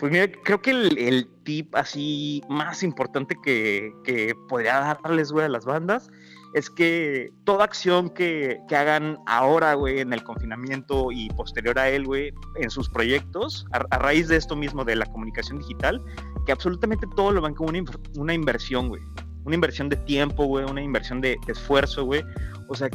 Pues 0.00 0.10
mira, 0.10 0.26
creo 0.42 0.62
que 0.62 0.70
el, 0.70 1.28
tip 1.44 1.76
así 1.76 2.42
más 2.48 2.82
importante 2.82 3.36
que, 3.44 3.92
que 4.02 4.34
podría 4.48 4.98
darles, 5.02 5.30
güey, 5.30 5.44
a 5.44 5.50
las 5.50 5.66
bandas 5.66 6.10
es 6.54 6.70
que 6.70 7.32
toda 7.44 7.64
acción 7.64 8.08
que, 8.08 8.60
hagan 8.70 9.18
ahora, 9.26 9.74
güey, 9.74 10.00
en 10.00 10.14
el 10.14 10.24
confinamiento 10.24 11.12
y 11.12 11.28
posterior 11.30 11.78
a 11.78 11.90
él, 11.90 12.06
güey, 12.06 12.32
en 12.56 12.70
sus 12.70 12.88
proyectos, 12.88 13.66
a, 13.72 13.98
raíz 13.98 14.28
de 14.28 14.36
esto 14.36 14.56
mismo 14.56 14.86
de 14.86 14.96
la 14.96 15.04
comunicación 15.04 15.58
digital, 15.58 16.02
que 16.46 16.52
absolutamente 16.52 17.06
todo 17.14 17.30
lo 17.32 17.42
ven 17.42 17.52
como 17.54 17.68
una, 17.68 17.84
una 18.16 18.32
inversión, 18.32 18.88
güey. 18.88 19.02
Una 19.44 19.56
inversión 19.56 19.90
de 19.90 19.96
tiempo, 19.96 20.46
güey, 20.46 20.64
una 20.64 20.80
inversión 20.80 21.20
de 21.20 21.36
esfuerzo, 21.46 22.06
güey. 22.06 22.24
O 22.68 22.74
sea, 22.74 22.88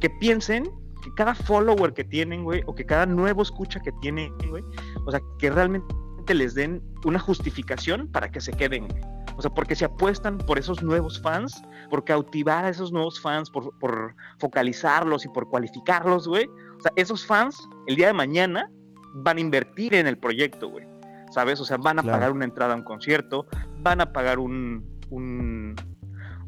que 0.00 0.10
piensen 0.10 0.64
que 1.02 1.12
cada 1.14 1.34
follower 1.34 1.92
que 1.92 2.04
tienen, 2.04 2.44
güey, 2.44 2.62
o 2.66 2.74
que 2.74 2.86
cada 2.86 3.06
nuevo 3.06 3.42
escucha 3.42 3.80
que 3.80 3.92
tienen, 4.00 4.32
güey, 4.48 4.64
o 5.04 5.10
sea, 5.10 5.20
que 5.38 5.50
realmente 5.50 5.94
les 6.32 6.54
den 6.54 6.82
una 7.04 7.18
justificación 7.18 8.08
para 8.10 8.30
que 8.30 8.40
se 8.40 8.52
queden, 8.52 8.88
güey. 8.88 9.02
O 9.36 9.42
sea, 9.42 9.50
porque 9.50 9.74
se 9.74 9.84
apuestan 9.84 10.38
por 10.38 10.58
esos 10.58 10.82
nuevos 10.82 11.20
fans, 11.20 11.62
por 11.90 12.04
cautivar 12.04 12.64
a 12.64 12.68
esos 12.68 12.92
nuevos 12.92 13.20
fans, 13.20 13.50
por, 13.50 14.14
focalizarlos 14.38 15.24
y 15.24 15.28
por 15.28 15.48
cualificarlos, 15.48 16.28
güey. 16.28 16.46
O 16.46 16.80
sea, 16.80 16.92
esos 16.96 17.26
fans, 17.26 17.68
el 17.86 17.96
día 17.96 18.06
de 18.06 18.12
mañana, 18.12 18.70
van 19.16 19.38
a 19.38 19.40
invertir 19.40 19.94
en 19.94 20.06
el 20.06 20.16
proyecto, 20.18 20.68
güey. 20.68 20.86
¿Sabes? 21.32 21.60
O 21.60 21.64
sea, 21.64 21.78
van 21.78 21.98
a 21.98 22.02
pagar 22.04 22.30
una 22.30 22.44
entrada 22.44 22.74
a 22.74 22.76
un 22.76 22.84
concierto, 22.84 23.46
van 23.80 24.00
a 24.00 24.12
pagar 24.12 24.38
un, 24.38 24.84
un 25.10 25.74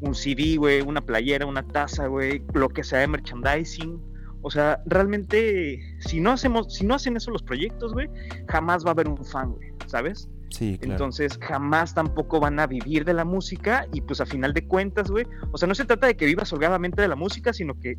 un 0.01 0.15
CD, 0.15 0.57
güey, 0.57 0.81
una 0.81 1.01
playera, 1.01 1.45
una 1.45 1.63
taza, 1.63 2.07
güey, 2.07 2.41
lo 2.53 2.69
que 2.69 2.83
sea 2.83 2.99
de 2.99 3.07
merchandising. 3.07 4.01
O 4.41 4.51
sea, 4.51 4.81
realmente, 4.85 5.79
si 5.99 6.21
no 6.21 6.31
hacemos, 6.31 6.73
si 6.73 6.85
no 6.85 6.95
hacen 6.95 7.17
eso 7.17 7.31
los 7.31 7.43
proyectos, 7.43 7.93
güey, 7.93 8.07
jamás 8.47 8.85
va 8.85 8.89
a 8.89 8.91
haber 8.91 9.09
un 9.09 9.23
fan, 9.25 9.53
güey, 9.53 9.73
¿sabes? 9.87 10.29
Sí, 10.49 10.77
claro. 10.77 10.93
Entonces, 10.93 11.37
jamás 11.41 11.93
tampoco 11.93 12.39
van 12.39 12.59
a 12.59 12.67
vivir 12.67 13.03
de 13.03 13.13
la 13.13 13.25
música 13.25 13.85
y 13.91 14.01
pues 14.01 14.21
a 14.21 14.25
final 14.25 14.53
de 14.53 14.65
cuentas, 14.65 15.11
güey, 15.11 15.25
o 15.51 15.57
sea, 15.57 15.67
no 15.67 15.75
se 15.75 15.83
trata 15.83 16.07
de 16.07 16.15
que 16.15 16.25
vivas 16.25 16.53
holgadamente 16.53 17.01
de 17.01 17.07
la 17.09 17.15
música, 17.15 17.51
sino 17.51 17.77
que 17.79 17.97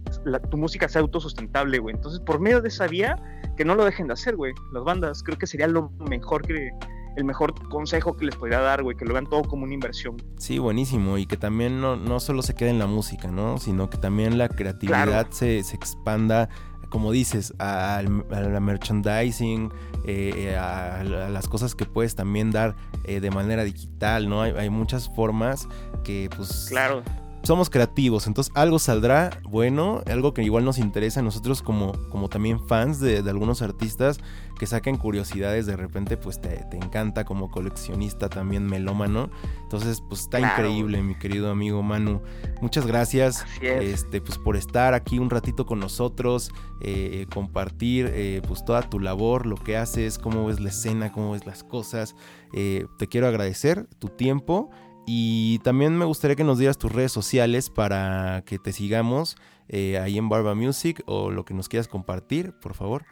tu 0.50 0.56
música 0.56 0.88
sea 0.88 1.02
autosustentable, 1.02 1.78
güey. 1.78 1.94
Entonces, 1.94 2.20
por 2.20 2.40
medio 2.40 2.62
de 2.62 2.68
esa 2.68 2.87
vía, 2.87 3.16
que 3.56 3.64
no 3.64 3.74
lo 3.74 3.84
dejen 3.84 4.06
de 4.06 4.14
hacer, 4.14 4.37
güey, 4.37 4.54
las 4.72 4.84
bandas, 4.84 5.22
creo 5.22 5.37
que 5.37 5.46
sería 5.46 5.66
lo 5.66 5.90
mejor 6.08 6.46
que, 6.46 6.70
el 7.18 7.24
mejor 7.24 7.52
consejo 7.68 8.16
que 8.16 8.24
les 8.24 8.37
podría 8.37 8.61
dar, 8.61 8.85
güey, 8.85 8.96
que 8.96 9.04
lo 9.04 9.12
vean 9.12 9.26
todo 9.26 9.42
como 9.42 9.64
una 9.64 9.74
inversión. 9.74 10.22
Sí, 10.38 10.59
buenísimo, 10.61 11.18
y 11.18 11.26
que 11.26 11.37
también 11.37 11.81
no, 11.81 11.96
no 11.96 12.20
solo 12.20 12.42
se 12.42 12.54
quede 12.54 12.70
en 12.70 12.78
la 12.78 12.87
música, 12.87 13.28
¿no? 13.28 13.59
Sino 13.59 13.90
que 13.90 13.98
también 13.98 14.38
la 14.38 14.48
creatividad 14.48 15.28
se, 15.31 15.64
se, 15.64 15.74
expanda, 15.74 16.48
como 16.90 17.11
dices, 17.11 17.54
a, 17.59 18.02
la 18.31 18.61
merchandising, 18.61 19.72
eh, 20.04 20.57
a, 20.57 21.02
las 21.02 21.48
cosas 21.48 21.74
que 21.74 21.87
puedes 21.87 22.14
también 22.14 22.52
dar 22.52 22.76
eh, 23.02 23.18
de 23.18 23.31
manera 23.33 23.64
digital, 23.64 24.28
¿no? 24.28 24.42
Hay, 24.42 24.52
hay 24.52 24.70
muchas 24.70 25.12
formas 25.12 25.66
que, 26.04 26.31
pues... 26.37 26.66
Claro 26.68 27.02
somos 27.42 27.70
creativos, 27.70 28.27
entonces 28.27 28.53
algo 28.57 28.79
saldrá 28.79 29.40
bueno, 29.44 30.03
algo 30.07 30.35
que 30.35 30.42
igual 30.42 30.64
nos 30.64 30.79
interesa 30.79 31.20
a 31.20 31.22
nosotros 31.22 31.62
como, 31.62 31.92
como 32.11 32.29
también 32.29 32.61
fans 32.66 33.01
de, 33.01 33.18
algunos 33.18 33.62
artistas 33.62 34.18
que 34.59 34.66
saquen 34.66 34.96
curiosidades, 34.96 35.66
de 35.66 35.77
repente 35.77 36.16
pues 36.16 36.40
te, 36.40 36.66
encanta 36.72 37.24
como 37.24 37.51
coleccionista 37.51 38.29
también 38.29 38.66
melómano, 38.66 39.31
entonces 39.62 40.03
pues 40.09 40.22
está 40.22 40.40
increíble 40.40 41.01
mi 41.03 41.14
querido 41.14 41.51
amigo 41.51 41.83
Manu, 41.83 42.22
muchas 42.61 42.87
gracias 42.87 43.44
este, 43.61 44.20
pues 44.20 44.37
por 44.38 44.57
estar 44.57 44.94
aquí 44.94 45.18
un 45.18 45.31
ratito 45.31 45.64
con 45.64 45.79
nosotros, 45.79 46.53
eh, 46.81 47.27
compartir 47.33 48.11
eh, 48.12 48.42
pues 48.46 48.64
toda 48.64 48.83
tu 48.83 48.98
labor, 48.98 49.46
lo 49.46 49.57
que 49.57 49.77
haces, 49.77 50.18
cómo 50.18 50.46
ves 50.46 50.61
la 50.61 50.70
escena, 50.70 51.12
cómo 51.12 51.33
ves 51.33 51.46
las 51.46 51.62
cosas, 51.62 52.16
eh, 52.53 52.87
te 52.98 53.09
quiero 53.09 53.29
agradecer 53.29 53.87
tu 53.98 54.09
tiempo 54.09 54.70
Y 55.11 55.61
también 55.61 55.97
me 55.97 56.05
gustaría 56.05 56.37
que 56.37 56.44
nos 56.44 56.59
dieras 56.59 56.77
tus 56.77 56.92
redes 56.92 57.12
sociales 57.12 57.71
para 57.71 58.42
que 58.44 58.59
te 58.59 58.75
sigamos 58.75 59.37
eh, 59.66 59.97
ahí 59.97 60.18
en 60.18 60.29
Barba 60.29 60.55
Music 60.55 61.03
o 61.07 61.31
lo 61.31 61.47
que 61.47 61.55
nos 61.55 61.71
quieras 61.71 61.88
compartir, 61.88 62.53
por 62.61 62.75
favor. 62.75 63.07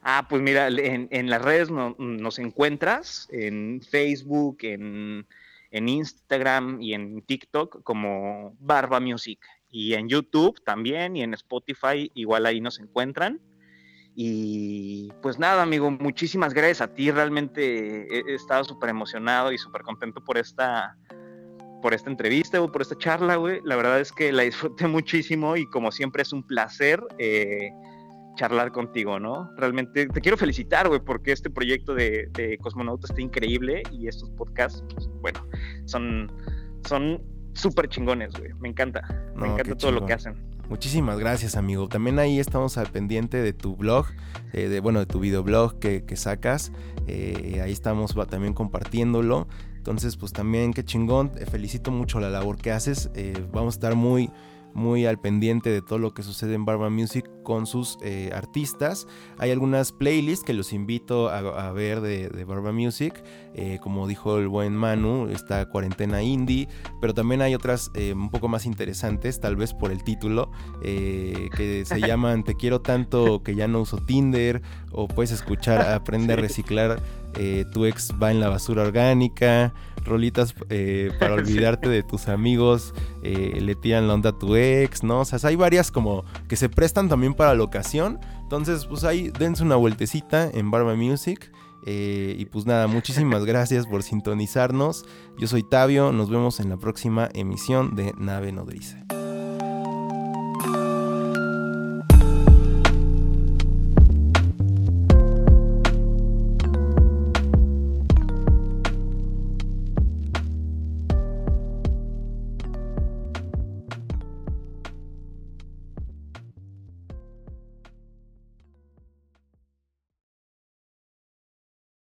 Ah, 0.00 0.28
pues 0.28 0.42
mira, 0.42 0.68
en, 0.68 1.28
las 1.28 1.42
redes 1.42 1.70
nos 1.72 2.38
encuentras 2.38 3.26
en 3.32 3.82
Facebook, 3.82 4.58
en, 4.60 5.26
en, 5.72 5.88
Instagram 5.88 6.80
y 6.80 6.94
en 6.94 7.20
TikTok 7.22 7.82
como 7.82 8.56
Barba 8.60 9.00
Music. 9.00 9.40
Y 9.68 9.94
en 9.94 10.08
YouTube 10.08 10.62
también 10.62 11.16
y 11.16 11.24
en 11.24 11.34
Spotify 11.34 12.12
igual 12.14 12.46
ahí 12.46 12.60
nos 12.60 12.78
encuentran. 12.78 13.40
Y 14.18 15.12
pues 15.20 15.38
nada, 15.38 15.62
amigo, 15.62 15.90
muchísimas 15.90 16.54
gracias 16.54 16.80
a 16.80 16.94
ti. 16.94 17.10
Realmente 17.10 18.08
he, 18.10 18.34
estado 18.34 18.64
súper 18.64 18.88
emocionado 18.88 19.52
y 19.52 19.58
súper 19.58 19.82
contento 19.82 20.24
por 20.24 20.38
esta, 20.38 20.96
por 21.82 21.92
esta 21.92 22.08
entrevista 22.08 22.62
o 22.62 22.72
por 22.72 22.80
esta 22.80 22.96
charla, 22.96 23.36
güey. 23.36 23.60
La 23.64 23.76
verdad 23.76 24.00
es 24.00 24.12
que 24.12 24.32
la 24.32 24.44
disfruté 24.44 24.88
muchísimo 24.88 25.54
y 25.54 25.68
como 25.68 25.92
siempre 25.92 26.22
es 26.22 26.32
un 26.32 26.42
placer 26.42 26.98
eh, 27.18 27.68
charlar 28.36 28.72
contigo, 28.72 29.20
¿no? 29.20 29.50
Realmente 29.58 30.06
te 30.06 30.20
quiero 30.22 30.38
felicitar, 30.38 30.88
güey, 30.88 31.00
porque 31.00 31.32
este 31.32 31.50
proyecto 31.50 31.94
de, 31.94 32.30
de 32.32 32.56
Cosmonauta 32.56 33.08
está 33.08 33.20
increíble 33.20 33.82
y 33.92 34.08
estos 34.08 34.30
podcasts, 34.30 34.82
pues, 34.94 35.10
bueno, 35.20 35.46
son, 35.84 36.32
son 36.88 37.22
súper 37.52 37.88
chingones, 37.88 38.32
güey. 38.32 38.54
Me 38.60 38.70
encanta. 38.70 39.02
Me 39.34 39.48
encanta 39.48 39.76
todo 39.76 39.92
lo 39.92 40.06
que 40.06 40.14
hacen. 40.14 40.55
Muchísimas 40.68 41.18
gracias, 41.20 41.56
amigo. 41.56 41.88
También 41.88 42.18
ahí 42.18 42.40
estamos 42.40 42.76
al 42.76 42.88
pendiente 42.88 43.40
de 43.40 43.52
tu 43.52 43.76
blog, 43.76 44.06
eh, 44.52 44.68
de, 44.68 44.80
bueno, 44.80 44.98
de 44.98 45.06
tu 45.06 45.20
videoblog 45.20 45.78
que, 45.78 46.04
que 46.04 46.16
sacas. 46.16 46.72
Eh, 47.06 47.60
ahí 47.62 47.70
estamos 47.70 48.16
también 48.28 48.52
compartiéndolo. 48.52 49.46
Entonces, 49.76 50.16
pues 50.16 50.32
también 50.32 50.72
qué 50.72 50.84
chingón. 50.84 51.30
felicito 51.48 51.92
mucho 51.92 52.18
la 52.18 52.30
labor 52.30 52.56
que 52.56 52.72
haces. 52.72 53.10
Eh, 53.14 53.46
vamos 53.52 53.74
a 53.74 53.76
estar 53.76 53.94
muy 53.94 54.30
muy 54.76 55.06
al 55.06 55.18
pendiente 55.18 55.70
de 55.70 55.80
todo 55.80 55.98
lo 55.98 56.12
que 56.12 56.22
sucede 56.22 56.54
en 56.54 56.66
Barba 56.66 56.90
Music 56.90 57.28
con 57.42 57.66
sus 57.66 57.96
eh, 58.02 58.30
artistas. 58.34 59.08
Hay 59.38 59.50
algunas 59.50 59.90
playlists 59.90 60.44
que 60.44 60.52
los 60.52 60.74
invito 60.74 61.30
a, 61.30 61.72
ver 61.72 62.02
de, 62.02 62.44
Barba 62.44 62.72
Music. 62.72 63.24
Eh, 63.54 63.78
como 63.82 64.06
dijo 64.06 64.36
el 64.36 64.48
buen 64.48 64.76
Manu, 64.76 65.28
está 65.28 65.66
Cuarentena 65.70 66.22
Indie, 66.22 66.68
pero 67.00 67.14
también 67.14 67.40
hay 67.40 67.54
otras 67.54 67.90
eh, 67.94 68.12
un 68.12 68.30
poco 68.30 68.48
más 68.48 68.66
interesantes, 68.66 69.40
tal 69.40 69.56
vez 69.56 69.72
por 69.72 69.90
el 69.90 70.04
título, 70.04 70.50
que 70.82 71.84
se 71.86 72.00
llaman 72.06 72.44
Te 72.44 72.54
quiero 72.54 72.82
tanto 72.82 73.42
que 73.42 73.54
ya 73.54 73.68
no 73.68 73.80
uso 73.80 73.96
Tinder, 73.96 74.60
o 74.92 75.08
puedes 75.08 75.32
escuchar 75.32 75.80
Aprende 75.80 76.34
a 76.34 76.36
reciclar, 76.36 77.00
tu 77.72 77.84
ex 77.84 78.12
va 78.20 78.30
en 78.30 78.40
la 78.40 78.48
basura 78.48 78.82
orgánica 78.82 79.72
rolitas 80.06 80.54
eh, 80.70 81.10
para 81.18 81.34
olvidarte 81.34 81.88
de 81.88 82.02
tus 82.02 82.28
amigos, 82.28 82.94
eh, 83.22 83.58
le 83.60 83.74
tiran 83.74 84.08
la 84.08 84.14
onda 84.14 84.30
a 84.30 84.38
tu 84.38 84.56
ex, 84.56 85.02
¿no? 85.02 85.20
O 85.20 85.24
sea, 85.24 85.38
hay 85.42 85.56
varias 85.56 85.90
como 85.90 86.24
que 86.48 86.56
se 86.56 86.68
prestan 86.68 87.08
también 87.08 87.34
para 87.34 87.54
la 87.54 87.62
ocasión. 87.62 88.18
Entonces, 88.42 88.86
pues 88.86 89.04
ahí 89.04 89.30
dense 89.38 89.62
una 89.62 89.76
vueltecita 89.76 90.48
en 90.50 90.70
Barba 90.70 90.94
Music. 90.94 91.52
Eh, 91.84 92.34
y 92.38 92.46
pues 92.46 92.66
nada, 92.66 92.86
muchísimas 92.86 93.44
gracias 93.44 93.86
por 93.86 94.02
sintonizarnos. 94.02 95.04
Yo 95.38 95.46
soy 95.46 95.62
Tabio, 95.62 96.12
nos 96.12 96.30
vemos 96.30 96.60
en 96.60 96.70
la 96.70 96.76
próxima 96.78 97.28
emisión 97.34 97.94
de 97.94 98.12
Nave 98.16 98.52
Nodriza. 98.52 99.04